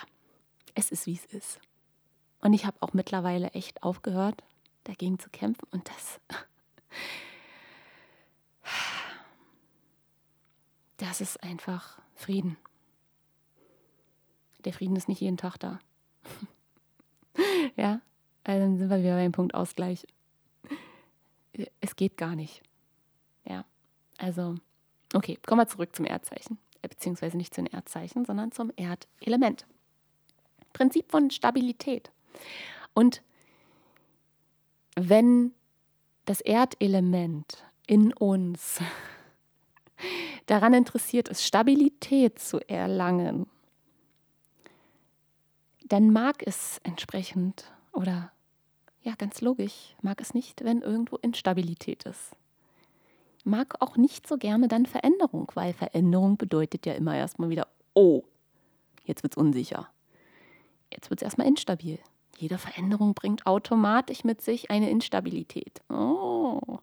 [0.75, 1.59] es ist, wie es ist.
[2.41, 4.43] Und ich habe auch mittlerweile echt aufgehört,
[4.83, 5.67] dagegen zu kämpfen.
[5.71, 6.19] Und das,
[11.01, 12.57] das ist einfach Frieden.
[14.65, 15.79] Der Frieden ist nicht jeden Tag da.
[17.75, 18.01] ja,
[18.43, 20.05] also dann sind wir wieder beim Punkt Ausgleich.
[21.79, 22.61] Es geht gar nicht.
[23.45, 23.65] Ja,
[24.19, 24.55] also,
[25.15, 26.59] okay, kommen wir zurück zum Erdzeichen.
[26.83, 29.65] Äh, beziehungsweise nicht zu den Erdzeichen, sondern zum Erdelement.
[30.71, 32.11] Prinzip von Stabilität.
[32.93, 33.23] Und
[34.95, 35.53] wenn
[36.25, 38.79] das Erdelement in uns
[40.51, 43.47] daran interessiert ist, Stabilität zu erlangen,
[45.85, 48.33] dann mag es entsprechend oder
[49.01, 52.35] ja, ganz logisch, mag es nicht, wenn irgendwo Instabilität ist.
[53.45, 58.23] Mag auch nicht so gerne dann Veränderung, weil Veränderung bedeutet ja immer erstmal wieder, oh,
[59.05, 59.87] jetzt wird es unsicher.
[60.91, 61.97] Jetzt wird es erstmal instabil.
[62.37, 65.81] Jede Veränderung bringt automatisch mit sich eine Instabilität.
[65.89, 66.79] Oh.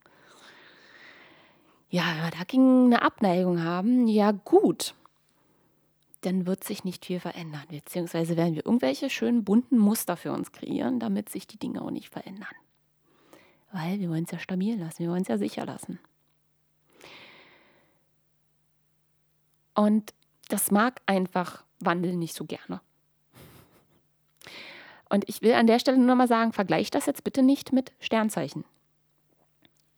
[1.91, 4.95] Ja, dagegen eine Abneigung haben, ja gut
[6.23, 7.65] dann wird sich nicht viel verändern.
[7.69, 11.91] Beziehungsweise werden wir irgendwelche schönen bunten Muster für uns kreieren, damit sich die Dinge auch
[11.91, 12.49] nicht verändern.
[13.73, 15.99] Weil wir wollen es ja stabil lassen, wir wollen es ja sicher lassen.
[19.75, 20.13] Und
[20.49, 22.81] das mag einfach Wandel nicht so gerne.
[25.09, 27.93] Und ich will an der Stelle nur mal sagen, vergleicht das jetzt bitte nicht mit
[28.01, 28.65] Sternzeichen.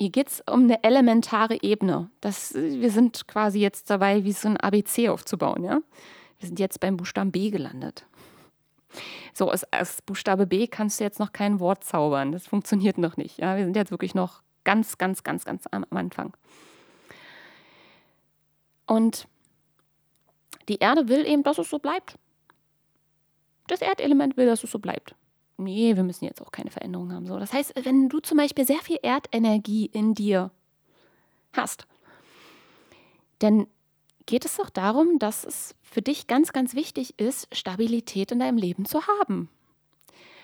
[0.01, 2.09] Hier geht es um eine elementare Ebene.
[2.22, 5.62] Das, wir sind quasi jetzt dabei, wie so ein ABC aufzubauen.
[5.62, 5.82] Ja?
[6.38, 8.07] Wir sind jetzt beim Buchstaben B gelandet.
[9.34, 12.32] So, als, als, Buchstabe B kannst du jetzt noch kein Wort zaubern.
[12.32, 13.36] Das funktioniert noch nicht.
[13.40, 13.59] Ja?
[13.59, 16.34] Wir sind jetzt wirklich noch ganz, ganz, ganz, ganz am Anfang.
[18.86, 19.28] Und
[20.70, 22.14] die Erde will eben, dass es so bleibt.
[23.66, 25.14] Das Erdelement will, dass es so bleibt
[25.61, 27.26] nee, wir müssen jetzt auch keine Veränderung haben.
[27.26, 30.50] So, das heißt, wenn du zum Beispiel sehr viel Erdenergie in dir
[31.52, 31.86] hast,
[33.38, 33.66] dann
[34.26, 38.58] geht es doch darum, dass es für dich ganz, ganz wichtig ist, Stabilität in deinem
[38.58, 39.48] Leben zu haben.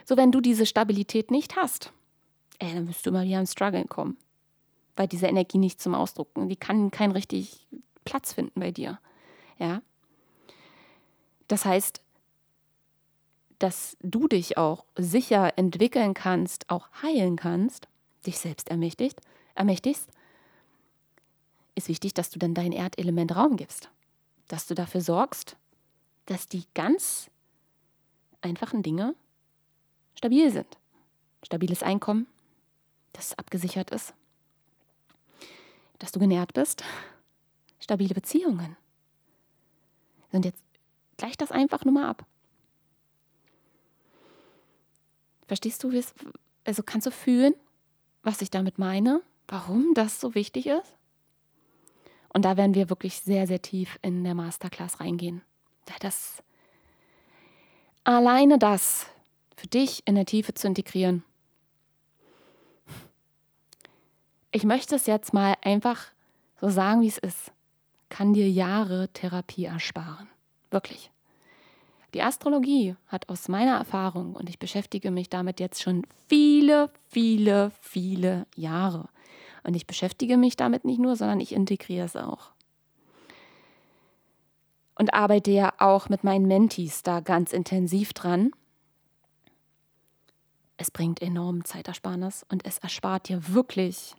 [0.05, 1.93] So, wenn du diese Stabilität nicht hast,
[2.59, 4.17] ey, dann wirst du immer wieder ins Struggeln kommen,
[4.97, 7.67] weil diese Energie nicht zum Ausdruck, die kann keinen richtig
[8.05, 8.99] Platz finden bei dir.
[9.59, 9.83] Ja.
[11.49, 12.03] Das heißt,
[13.59, 17.89] dass du dich auch sicher entwickeln kannst, auch heilen kannst,
[18.27, 19.21] dich selbst ermächtigt,
[19.55, 20.09] ermächtigst,
[21.75, 23.91] ist wichtig, dass du dann dein Erdelement Raum gibst.
[24.49, 25.57] Dass du dafür sorgst,
[26.27, 27.31] dass die ganz
[28.41, 29.15] einfachen Dinge
[30.15, 30.79] stabil sind.
[31.45, 32.27] Stabiles Einkommen,
[33.13, 34.15] das abgesichert ist.
[35.99, 36.83] Dass du genährt bist.
[37.79, 38.77] Stabile Beziehungen.
[40.33, 40.63] Und jetzt
[41.17, 42.27] gleich das einfach nur mal ab.
[45.47, 45.91] Verstehst du,
[46.65, 47.55] also kannst du fühlen,
[48.23, 49.23] was ich damit meine?
[49.49, 50.95] Warum das so wichtig ist?
[52.29, 55.43] Und da werden wir wirklich sehr, sehr tief in der Masterclass reingehen.
[56.01, 56.43] Das
[58.05, 59.07] alleine das
[59.57, 61.25] für dich in der Tiefe zu integrieren.
[64.51, 66.07] Ich möchte es jetzt mal einfach
[66.61, 67.53] so sagen, wie es ist,
[68.09, 70.29] kann dir Jahre Therapie ersparen.
[70.71, 71.11] Wirklich.
[72.15, 77.73] Die Astrologie hat aus meiner Erfahrung, und ich beschäftige mich damit jetzt schon viele, viele,
[77.81, 79.09] viele Jahre.
[79.65, 82.53] Und ich beschäftige mich damit nicht nur, sondern ich integriere es auch.
[84.95, 88.53] Und arbeite ja auch mit meinen Mentees da ganz intensiv dran.
[90.79, 94.15] Es bringt enorm Zeitersparnis und es erspart dir wirklich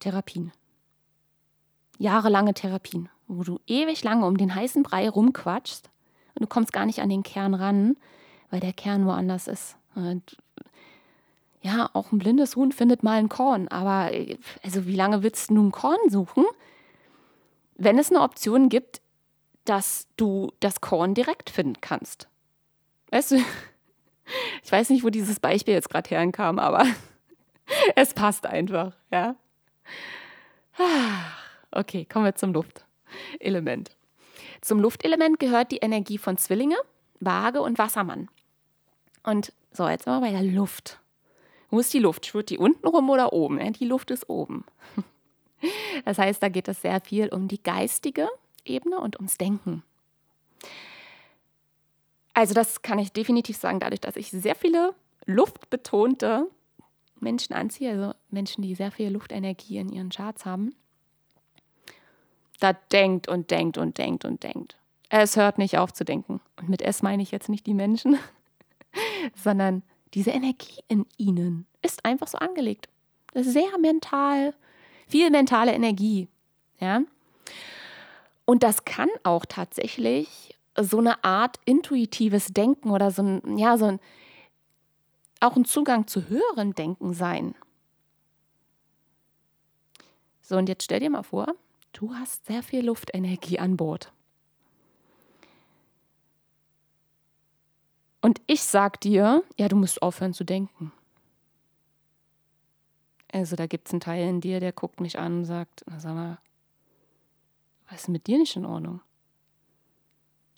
[0.00, 0.52] Therapien.
[1.98, 5.90] Jahrelange Therapien wo du ewig lange um den heißen Brei rumquatschst
[6.34, 7.96] und du kommst gar nicht an den Kern ran,
[8.50, 9.76] weil der Kern woanders ist.
[9.94, 10.36] Und
[11.62, 14.10] ja, auch ein blindes Huhn findet mal ein Korn, aber
[14.62, 16.44] also wie lange willst du ein Korn suchen,
[17.76, 19.00] wenn es eine Option gibt,
[19.64, 22.28] dass du das Korn direkt finden kannst?
[23.10, 23.36] Weißt du,
[24.64, 26.84] ich weiß nicht, wo dieses Beispiel jetzt gerade herkam, aber
[27.96, 29.36] es passt einfach, ja.
[31.70, 32.84] Okay, kommen wir zum Luft.
[33.40, 33.96] Element.
[34.60, 36.76] Zum Luftelement gehört die Energie von Zwillinge,
[37.20, 38.28] Waage und Wassermann.
[39.22, 41.00] Und so, jetzt sind wir bei der Luft.
[41.70, 42.26] Wo ist die Luft?
[42.26, 43.72] Schwirrt die unten rum oder oben?
[43.72, 44.64] Die Luft ist oben.
[46.04, 48.28] Das heißt, da geht es sehr viel um die geistige
[48.64, 49.84] Ebene und ums Denken.
[52.34, 54.92] Also das kann ich definitiv sagen, dadurch, dass ich sehr viele
[55.24, 56.48] luftbetonte
[57.20, 60.74] Menschen anziehe, also Menschen, die sehr viel Luftenergie in ihren Charts haben,
[62.62, 64.76] da denkt und denkt und denkt und denkt.
[65.08, 66.40] Es hört nicht auf zu denken.
[66.56, 68.18] Und mit es meine ich jetzt nicht die Menschen,
[69.34, 69.82] sondern
[70.14, 72.88] diese Energie in ihnen ist einfach so angelegt.
[73.32, 74.54] Das ist sehr mental,
[75.08, 76.28] viel mentale Energie.
[76.78, 77.02] Ja?
[78.44, 83.86] Und das kann auch tatsächlich so eine Art intuitives Denken oder so ein, ja, so
[83.86, 84.00] ein,
[85.40, 87.54] auch ein Zugang zu höheren Denken sein.
[90.42, 91.54] So, und jetzt stell dir mal vor,
[91.92, 94.12] Du hast sehr viel Luftenergie an Bord.
[98.20, 100.92] Und ich sag dir, ja, du musst aufhören zu denken.
[103.32, 105.98] Also da gibt es einen Teil in dir, der guckt mich an und sagt, na
[105.98, 106.38] sag mal,
[107.88, 109.00] was ist mit dir nicht in Ordnung?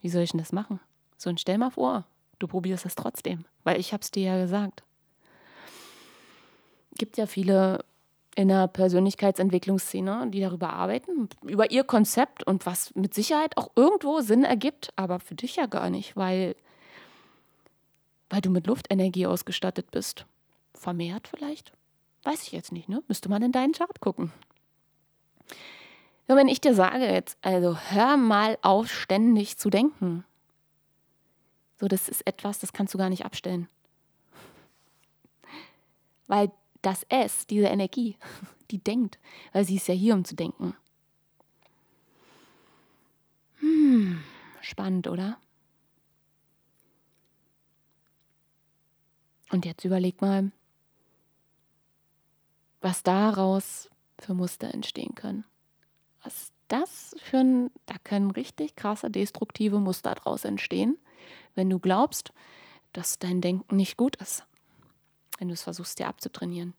[0.00, 0.80] Wie soll ich denn das machen?
[1.16, 2.04] So, und stell mal vor,
[2.38, 4.82] du probierst es trotzdem, weil ich hab's dir ja gesagt.
[6.96, 7.84] Gibt ja viele
[8.36, 14.20] in der Persönlichkeitsentwicklungsszene, die darüber arbeiten, über ihr Konzept und was mit Sicherheit auch irgendwo
[14.20, 16.56] Sinn ergibt, aber für dich ja gar nicht, weil,
[18.30, 20.26] weil du mit Luftenergie ausgestattet bist.
[20.74, 21.72] Vermehrt vielleicht?
[22.24, 23.02] Weiß ich jetzt nicht, ne?
[23.08, 24.32] Müsste man in deinen Chart gucken.
[26.26, 30.24] Ja, wenn ich dir sage jetzt, also hör mal auf, ständig zu denken.
[31.78, 33.68] So, das ist etwas, das kannst du gar nicht abstellen.
[36.26, 36.50] Weil
[36.84, 38.16] das S, diese Energie,
[38.70, 39.18] die denkt,
[39.52, 40.74] weil sie ist ja hier, um zu denken.
[43.58, 44.22] Hm,
[44.60, 45.38] spannend, oder?
[49.50, 50.50] Und jetzt überleg mal,
[52.80, 55.44] was daraus für Muster entstehen können.
[56.22, 60.98] Was das für ein, da können richtig krasse destruktive Muster daraus entstehen,
[61.54, 62.32] wenn du glaubst,
[62.92, 64.44] dass dein Denken nicht gut ist
[65.38, 66.74] wenn du es versuchst, dir abzutrainieren.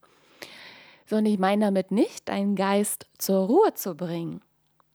[1.08, 4.42] So, und ich meine damit nicht, deinen Geist zur Ruhe zu bringen.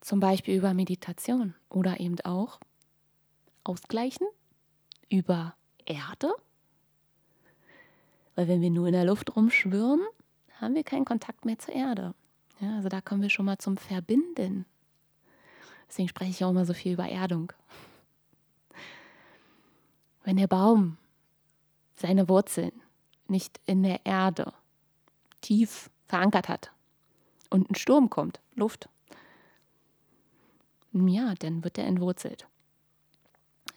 [0.01, 2.59] Zum Beispiel über Meditation oder eben auch
[3.65, 4.27] ausgleichen
[5.09, 5.55] über
[5.85, 6.33] Erde.
[8.35, 10.01] Weil wenn wir nur in der Luft rumschwirren,
[10.61, 12.15] haben wir keinen Kontakt mehr zur Erde.
[12.61, 14.67] Ja, also da kommen wir schon mal zum Verbinden.
[15.89, 17.53] Deswegen spreche ich auch immer so viel über Erdung.
[20.25, 20.97] Wenn der Baum
[21.95, 22.73] seine Wurzeln
[23.31, 24.53] nicht in der Erde
[25.41, 26.73] tief verankert hat
[27.49, 28.89] und ein Sturm kommt, Luft,
[30.93, 32.47] ja, dann wird er entwurzelt.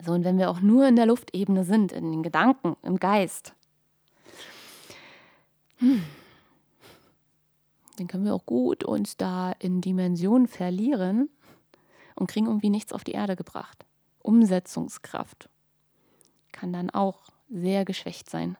[0.04, 3.54] So, und wenn wir auch nur in der Luftebene sind, in den Gedanken, im Geist,
[5.78, 6.04] hm,
[7.98, 11.30] dann können wir auch gut uns da in Dimensionen verlieren
[12.16, 13.86] und kriegen irgendwie nichts auf die Erde gebracht.
[14.22, 15.50] Umsetzungskraft
[16.52, 18.58] kann dann auch sehr geschwächt sein,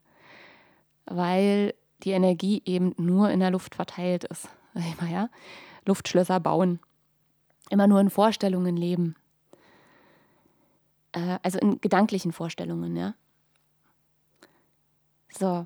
[1.06, 1.74] weil
[2.04, 4.50] die Energie eben nur in der Luft verteilt ist.
[4.74, 5.30] Immer, ja?
[5.86, 6.80] Luftschlösser bauen,
[7.70, 9.16] immer nur in Vorstellungen leben,
[11.12, 13.16] äh, also in gedanklichen Vorstellungen, ja.
[15.30, 15.66] So.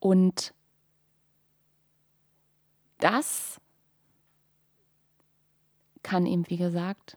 [0.00, 0.54] Und
[2.98, 3.60] das
[6.02, 7.16] kann eben, wie gesagt,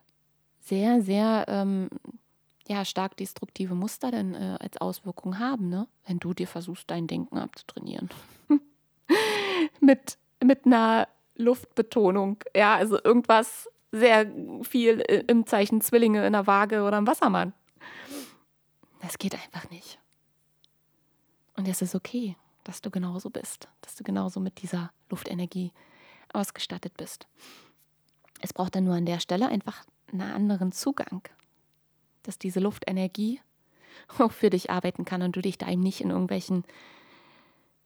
[0.59, 1.89] sehr, sehr ähm,
[2.67, 5.87] ja, stark destruktive Muster dann äh, als Auswirkung haben, ne?
[6.05, 8.09] wenn du dir versuchst, dein Denken abzutrainieren.
[9.79, 12.37] mit, mit einer Luftbetonung.
[12.55, 14.31] Ja, also irgendwas sehr
[14.63, 17.53] viel im Zeichen Zwillinge in der Waage oder im Wassermann.
[19.01, 19.99] Das geht einfach nicht.
[21.57, 25.73] Und es ist okay, dass du genauso bist, dass du genauso mit dieser Luftenergie
[26.31, 27.27] ausgestattet bist.
[28.39, 31.21] Es braucht dann nur an der Stelle einfach einen anderen Zugang,
[32.23, 33.39] dass diese Luftenergie
[34.17, 36.63] auch für dich arbeiten kann und du dich da eben nicht in irgendwelchen,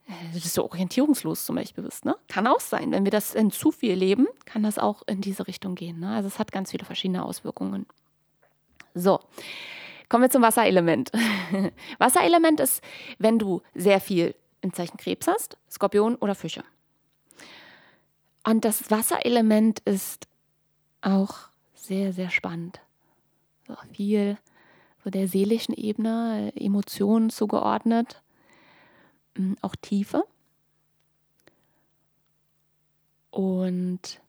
[0.08, 2.06] äh, du orientierungslos zum Beispiel bist.
[2.06, 2.16] Ne?
[2.28, 5.48] Kann auch sein, wenn wir das in zu viel leben, kann das auch in diese
[5.48, 6.00] Richtung gehen.
[6.00, 6.16] Ne?
[6.16, 7.86] Also es hat ganz viele verschiedene Auswirkungen.
[8.94, 9.20] So,
[10.08, 11.12] kommen wir zum Wasserelement.
[11.98, 12.84] Wasserelement ist,
[13.18, 16.64] wenn du sehr viel im Zeichen Krebs hast, Skorpion oder Fische.
[18.46, 20.28] Und das Wasserelement ist
[21.02, 22.80] auch sehr, sehr spannend.
[23.92, 24.38] Viel
[25.04, 28.22] so der seelischen Ebene, Emotionen zugeordnet,
[29.36, 30.24] hm, auch Tiefe.
[33.30, 34.22] Und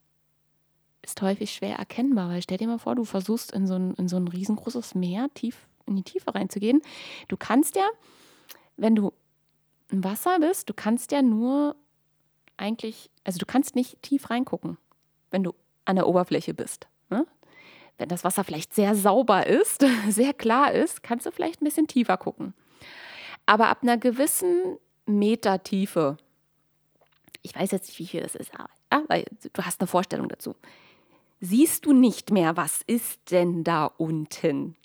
[1.02, 4.08] ist häufig schwer erkennbar, weil stell dir mal vor, du versuchst in so ein, in
[4.08, 6.82] so ein riesengroßes Meer tief in die Tiefe reinzugehen.
[7.28, 7.88] Du kannst ja,
[8.76, 9.12] wenn du
[9.88, 11.76] im Wasser bist, du kannst ja nur
[12.56, 14.78] eigentlich, also du kannst nicht tief reingucken,
[15.30, 16.88] wenn du an der Oberfläche bist.
[17.98, 21.86] Wenn das Wasser vielleicht sehr sauber ist, sehr klar ist, kannst du vielleicht ein bisschen
[21.86, 22.54] tiefer gucken.
[23.46, 26.16] Aber ab einer gewissen Meter Tiefe,
[27.42, 28.50] ich weiß jetzt nicht, wie viel das ist,
[28.90, 29.22] aber
[29.52, 30.56] du hast eine Vorstellung dazu,
[31.40, 34.76] siehst du nicht mehr, was ist denn da unten?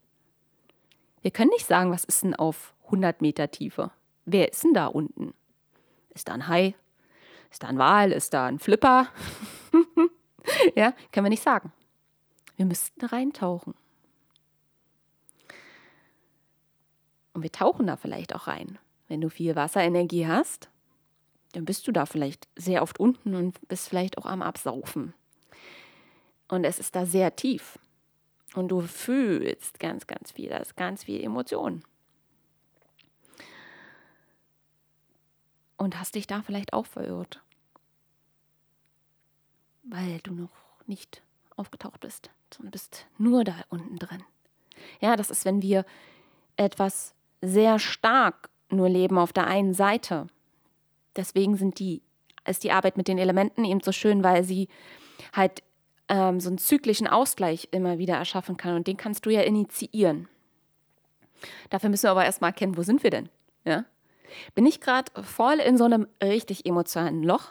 [1.22, 3.92] Wir können nicht sagen, was ist denn auf 100 Meter Tiefe.
[4.26, 5.34] Wer ist denn da unten?
[6.14, 6.76] Ist da ein Hai?
[7.50, 8.12] Ist da ein Wal?
[8.12, 9.08] Ist da ein Flipper?
[10.76, 11.72] ja, können wir nicht sagen.
[12.62, 13.74] Wir müssten reintauchen.
[17.34, 18.78] Und wir tauchen da vielleicht auch rein.
[19.08, 20.70] Wenn du viel Wasserenergie hast,
[21.54, 25.16] dann bist du da vielleicht sehr oft unten und bist vielleicht auch am Absaufen.
[26.50, 27.80] Und es ist da sehr tief.
[28.54, 30.50] Und du fühlst ganz, ganz viel.
[30.50, 31.82] Da ist ganz viel Emotion.
[35.78, 37.42] Und hast dich da vielleicht auch verirrt
[39.84, 40.52] weil du noch
[40.86, 41.22] nicht
[41.56, 44.24] aufgetaucht bist, sondern bist nur da unten drin.
[45.00, 45.86] Ja, das ist, wenn wir
[46.58, 50.28] etwas sehr stark nur leben auf der einen Seite.
[51.16, 52.02] Deswegen sind die,
[52.48, 54.70] ist die Arbeit mit den Elementen eben so schön, weil sie
[55.34, 55.64] halt
[56.08, 58.76] ähm, so einen zyklischen Ausgleich immer wieder erschaffen kann.
[58.76, 60.28] Und den kannst du ja initiieren.
[61.70, 63.30] Dafür müssen wir aber erstmal erkennen, wo sind wir denn?
[63.66, 63.86] Ja?
[64.56, 67.50] Bin ich gerade voll in so einem richtig emotionalen Loch?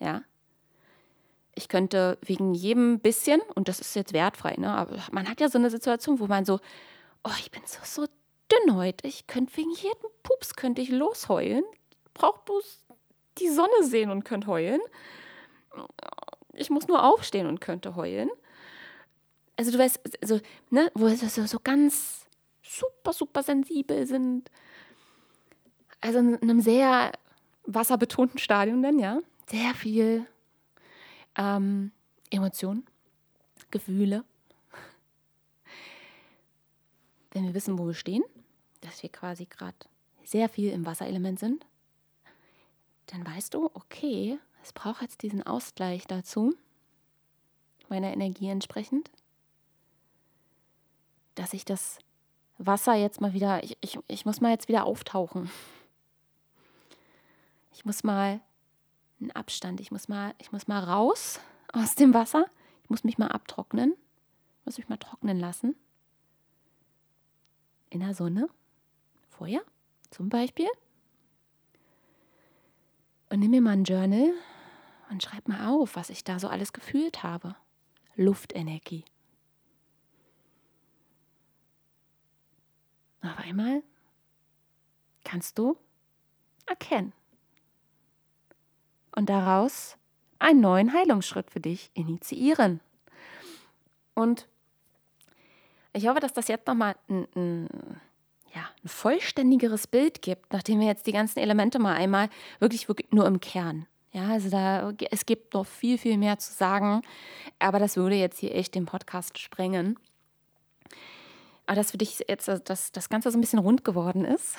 [0.00, 0.22] Ja,
[1.54, 5.48] ich könnte wegen jedem bisschen, und das ist jetzt wertfrei, ne, aber man hat ja
[5.48, 6.60] so eine Situation, wo man so,
[7.24, 8.06] oh, ich bin so, so
[8.50, 11.64] dünn heute, ich könnte wegen jedem Pups könnte ich losheulen,
[12.12, 12.82] braucht bloß
[13.38, 14.80] die Sonne sehen und könnte heulen.
[16.52, 18.30] Ich muss nur aufstehen und könnte heulen.
[19.56, 20.40] Also du weißt, also,
[20.70, 22.26] ne, wo so, so ganz
[22.62, 24.50] super, super sensibel sind.
[26.00, 27.12] Also in einem sehr
[27.66, 29.20] wasserbetonten Stadion dann, ja.
[29.50, 30.26] Sehr viel
[31.36, 31.92] ähm,
[32.30, 32.86] Emotionen,
[33.70, 34.24] Gefühle.
[37.32, 38.24] Wenn wir wissen, wo wir stehen,
[38.80, 39.76] dass wir quasi gerade
[40.24, 41.66] sehr viel im Wasserelement sind,
[43.06, 46.54] dann weißt du, okay, es braucht jetzt diesen Ausgleich dazu,
[47.88, 49.10] meiner Energie entsprechend,
[51.34, 51.98] dass ich das
[52.58, 55.50] Wasser jetzt mal wieder, ich, ich, ich muss mal jetzt wieder auftauchen.
[57.72, 58.40] Ich muss mal
[59.20, 59.80] einen Abstand.
[59.80, 61.40] Ich muss mal, ich muss mal raus
[61.72, 62.46] aus dem Wasser.
[62.82, 63.94] Ich muss mich mal abtrocknen.
[64.60, 65.76] Ich muss mich mal trocknen lassen.
[67.90, 68.48] In der Sonne.
[69.28, 69.62] Feuer
[70.10, 70.68] zum Beispiel.
[73.30, 74.32] Und nimm mir mal ein Journal
[75.10, 77.56] und schreib mal auf, was ich da so alles gefühlt habe.
[78.14, 79.04] Luftenergie.
[83.22, 83.82] Auf einmal
[85.24, 85.76] kannst du
[86.66, 87.12] erkennen
[89.14, 89.96] und daraus
[90.38, 92.80] einen neuen Heilungsschritt für dich initiieren.
[94.14, 94.48] Und
[95.92, 97.68] ich hoffe, dass das jetzt nochmal ein, ein,
[98.54, 103.12] ja, ein vollständigeres Bild gibt, nachdem wir jetzt die ganzen Elemente mal einmal wirklich, wirklich
[103.12, 103.86] nur im Kern.
[104.12, 107.02] Ja, also da, es gibt noch viel, viel mehr zu sagen,
[107.58, 109.98] aber das würde jetzt hier echt den Podcast sprengen.
[111.66, 114.56] Aber dass für dich jetzt das, das Ganze so ein bisschen rund geworden ist.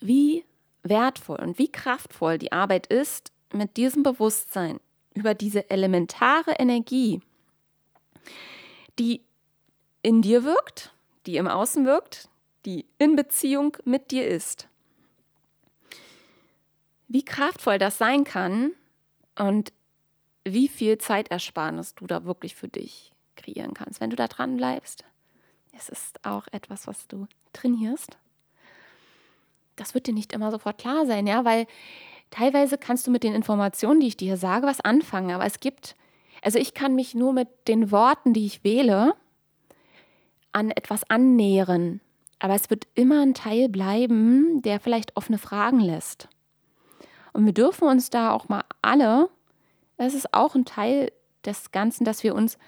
[0.00, 0.44] Wie
[0.88, 4.80] wertvoll und wie kraftvoll die Arbeit ist, mit diesem Bewusstsein
[5.14, 7.20] über diese elementare Energie,
[8.98, 9.22] die
[10.02, 10.92] in dir wirkt,
[11.26, 12.28] die im Außen wirkt,
[12.64, 14.68] die in Beziehung mit dir ist.
[17.08, 18.72] Wie kraftvoll das sein kann
[19.38, 19.72] und
[20.44, 25.04] wie viel Zeitersparnis du da wirklich für dich kreieren kannst, wenn du da dran bleibst.
[25.72, 28.16] Es ist auch etwas, was du trainierst
[29.76, 31.66] das wird dir nicht immer sofort klar sein, ja, weil
[32.30, 35.96] teilweise kannst du mit den Informationen, die ich dir sage, was anfangen, aber es gibt,
[36.42, 39.14] also ich kann mich nur mit den Worten, die ich wähle,
[40.52, 42.00] an etwas annähern,
[42.38, 46.28] aber es wird immer ein Teil bleiben, der vielleicht offene Fragen lässt.
[47.32, 49.28] Und wir dürfen uns da auch mal alle,
[49.98, 51.12] das ist auch ein Teil
[51.44, 52.58] des Ganzen, dass wir uns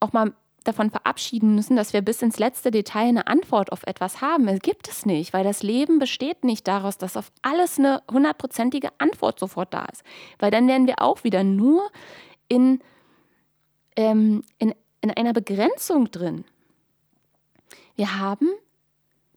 [0.00, 0.32] auch mal
[0.66, 4.48] davon verabschieden müssen, dass wir bis ins letzte Detail eine Antwort auf etwas haben.
[4.48, 8.90] Es gibt es nicht, weil das Leben besteht nicht daraus, dass auf alles eine hundertprozentige
[8.98, 10.02] Antwort sofort da ist.
[10.38, 11.88] Weil dann wären wir auch wieder nur
[12.48, 12.80] in,
[13.96, 16.44] ähm, in, in einer Begrenzung drin.
[17.94, 18.48] Wir haben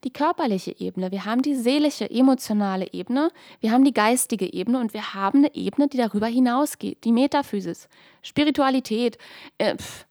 [0.03, 4.93] die körperliche Ebene, wir haben die seelische, emotionale Ebene, wir haben die geistige Ebene und
[4.93, 7.89] wir haben eine Ebene, die darüber hinausgeht, die Metaphysis,
[8.21, 9.17] Spiritualität,
[9.57, 10.05] äh, pf,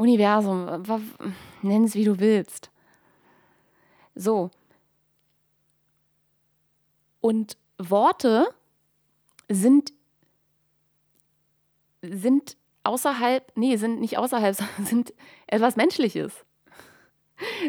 [0.00, 0.82] Universum,
[1.60, 2.70] nenn es wie du willst.
[4.14, 4.50] So.
[7.20, 8.48] Und Worte
[9.48, 9.92] sind,
[12.00, 15.14] sind außerhalb, nee, sind nicht außerhalb, sondern sind
[15.46, 16.32] etwas Menschliches.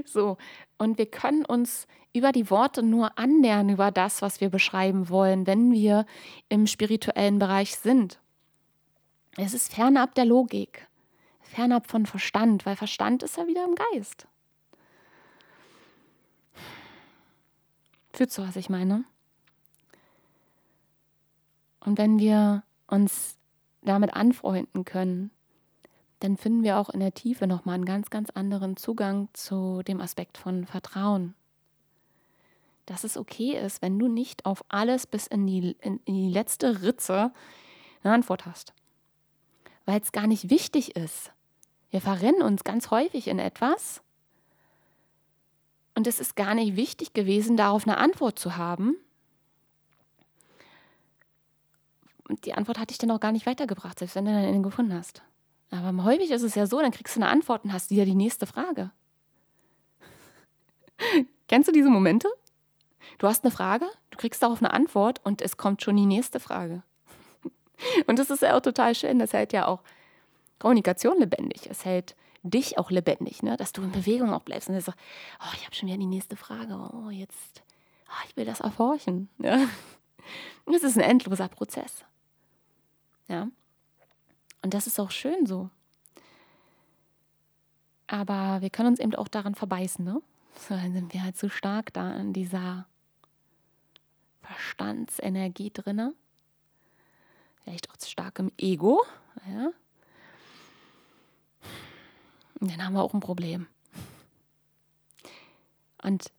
[0.05, 0.37] So.
[0.77, 5.47] Und wir können uns über die Worte nur annähern, über das, was wir beschreiben wollen,
[5.47, 6.05] wenn wir
[6.47, 8.19] im spirituellen Bereich sind.
[9.37, 10.87] Es ist fernab der Logik
[11.51, 14.27] fernab von Verstand, weil Verstand ist ja wieder im Geist.
[18.13, 19.05] Fühlst du, was ich meine?
[21.79, 23.37] Und wenn wir uns
[23.81, 25.31] damit anfreunden können,
[26.19, 29.99] dann finden wir auch in der Tiefe nochmal einen ganz, ganz anderen Zugang zu dem
[29.99, 31.33] Aspekt von Vertrauen.
[32.85, 36.29] Dass es okay ist, wenn du nicht auf alles bis in die, in, in die
[36.29, 37.33] letzte Ritze
[38.03, 38.73] eine Antwort hast.
[39.85, 41.31] Weil es gar nicht wichtig ist.
[41.91, 44.01] Wir verrennen uns ganz häufig in etwas
[45.93, 48.95] und es ist gar nicht wichtig gewesen, darauf eine Antwort zu haben.
[52.27, 54.61] Und die Antwort hatte ich dann auch gar nicht weitergebracht, selbst wenn du dann eine
[54.61, 55.21] gefunden hast.
[55.69, 58.15] Aber häufig ist es ja so, dann kriegst du eine Antwort und hast wieder die
[58.15, 58.91] nächste Frage.
[61.47, 62.29] Kennst du diese Momente?
[63.17, 66.39] Du hast eine Frage, du kriegst darauf eine Antwort und es kommt schon die nächste
[66.39, 66.83] Frage.
[68.07, 69.19] Und das ist ja auch total schön.
[69.19, 69.81] Das hält ja auch
[70.61, 71.67] Kommunikation lebendig.
[71.69, 73.57] Es hält dich auch lebendig, ne?
[73.57, 74.99] dass du in Bewegung auch bleibst und sagst,
[75.39, 77.63] oh, ich habe schon wieder die nächste Frage, oh, jetzt,
[78.07, 79.29] oh, ich will das erforschen.
[79.39, 79.59] Ja?
[80.73, 82.05] Es ist ein endloser Prozess.
[83.27, 83.47] Ja.
[84.61, 85.71] Und das ist auch schön so.
[88.05, 90.21] Aber wir können uns eben auch daran verbeißen, ne?
[90.55, 92.85] So, dann sind wir halt so stark da in dieser
[94.43, 96.13] Verstandsenergie drinne.
[97.63, 99.03] Vielleicht auch zu stark im Ego,
[99.49, 99.71] ja?
[102.69, 103.67] Dann haben wir auch ein Problem.
[106.03, 106.31] Und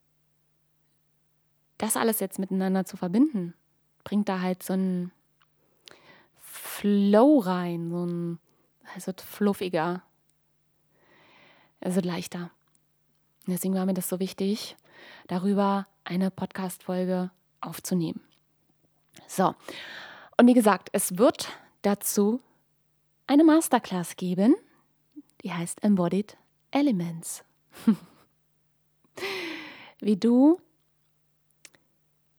[1.79, 3.55] das alles jetzt miteinander zu verbinden,
[4.05, 5.13] bringt da halt so ein
[6.41, 8.39] Flow rein, so ein,
[8.95, 10.03] also fluffiger,
[11.81, 12.51] also leichter.
[13.47, 14.77] Deswegen war mir das so wichtig,
[15.27, 18.21] darüber eine Podcast-Folge aufzunehmen.
[19.27, 19.55] So,
[20.37, 21.49] und wie gesagt, es wird
[21.83, 22.41] dazu
[23.27, 24.55] eine Masterclass geben
[25.43, 26.37] die heißt Embodied
[26.71, 27.45] Elements.
[30.01, 30.61] Wie du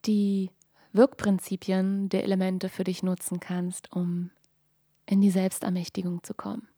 [0.06, 0.50] die
[0.92, 4.30] Wirkprinzipien der Elemente für dich nutzen kannst, um
[5.06, 6.68] in die Selbstermächtigung zu kommen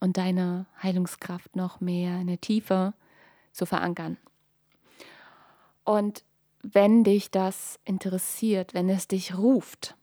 [0.00, 2.92] und deine Heilungskraft noch mehr in der Tiefe
[3.52, 4.18] zu verankern.
[5.84, 6.24] Und
[6.62, 9.94] wenn dich das interessiert, wenn es dich ruft,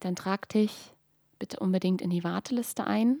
[0.00, 0.92] dann trag dich
[1.38, 3.20] bitte unbedingt in die Warteliste ein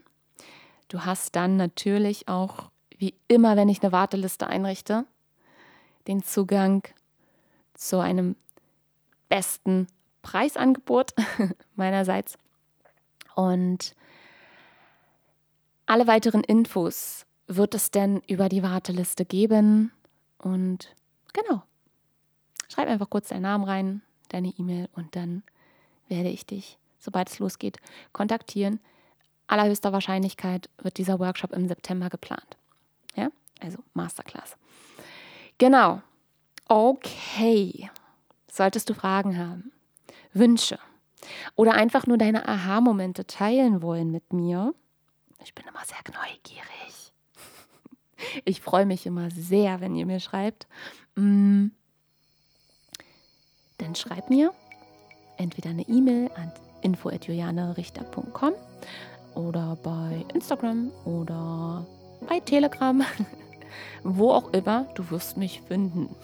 [0.90, 5.06] du hast dann natürlich auch, wie immer, wenn ich eine Warteliste einrichte,
[6.06, 6.82] den Zugang
[7.72, 8.36] zu einem
[9.28, 9.86] besten
[10.20, 11.14] Preisangebot
[11.76, 12.36] meinerseits.
[13.34, 13.94] Und
[15.86, 19.92] alle weiteren Infos wird es denn über die Warteliste geben.
[20.38, 20.94] Und
[21.32, 21.62] genau,
[22.68, 25.42] schreib einfach kurz deinen Namen rein, deine E-Mail und dann
[26.08, 27.78] werde ich dich, sobald es losgeht,
[28.12, 28.80] kontaktieren.
[29.50, 32.56] Allerhöchster Wahrscheinlichkeit wird dieser Workshop im September geplant.
[33.16, 33.30] Ja,
[33.60, 34.56] also Masterclass.
[35.58, 36.02] Genau.
[36.68, 37.90] Okay.
[38.50, 39.72] Solltest du Fragen haben,
[40.32, 40.78] Wünsche
[41.56, 44.74] oder einfach nur deine Aha-Momente teilen wollen mit mir,
[45.42, 47.12] ich bin immer sehr neugierig.
[48.44, 50.66] Ich freue mich immer sehr, wenn ihr mir schreibt.
[51.14, 51.68] Mm.
[53.78, 54.52] Dann schreib mir
[55.38, 58.52] entweder eine E-Mail an info.julianerichter.com
[59.34, 61.86] oder bei Instagram oder
[62.28, 63.02] bei Telegram.
[64.02, 66.14] Wo auch immer, du wirst mich finden.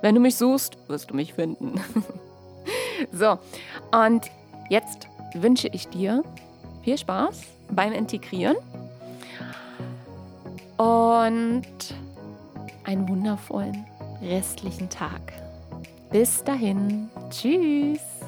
[0.00, 1.80] Wenn du mich suchst, wirst du mich finden.
[3.12, 3.38] so,
[3.92, 4.30] und
[4.68, 6.22] jetzt wünsche ich dir
[6.82, 8.56] viel Spaß beim Integrieren
[10.76, 11.64] und
[12.84, 13.84] einen wundervollen
[14.22, 15.32] restlichen Tag.
[16.10, 18.19] Bis dahin, tschüss.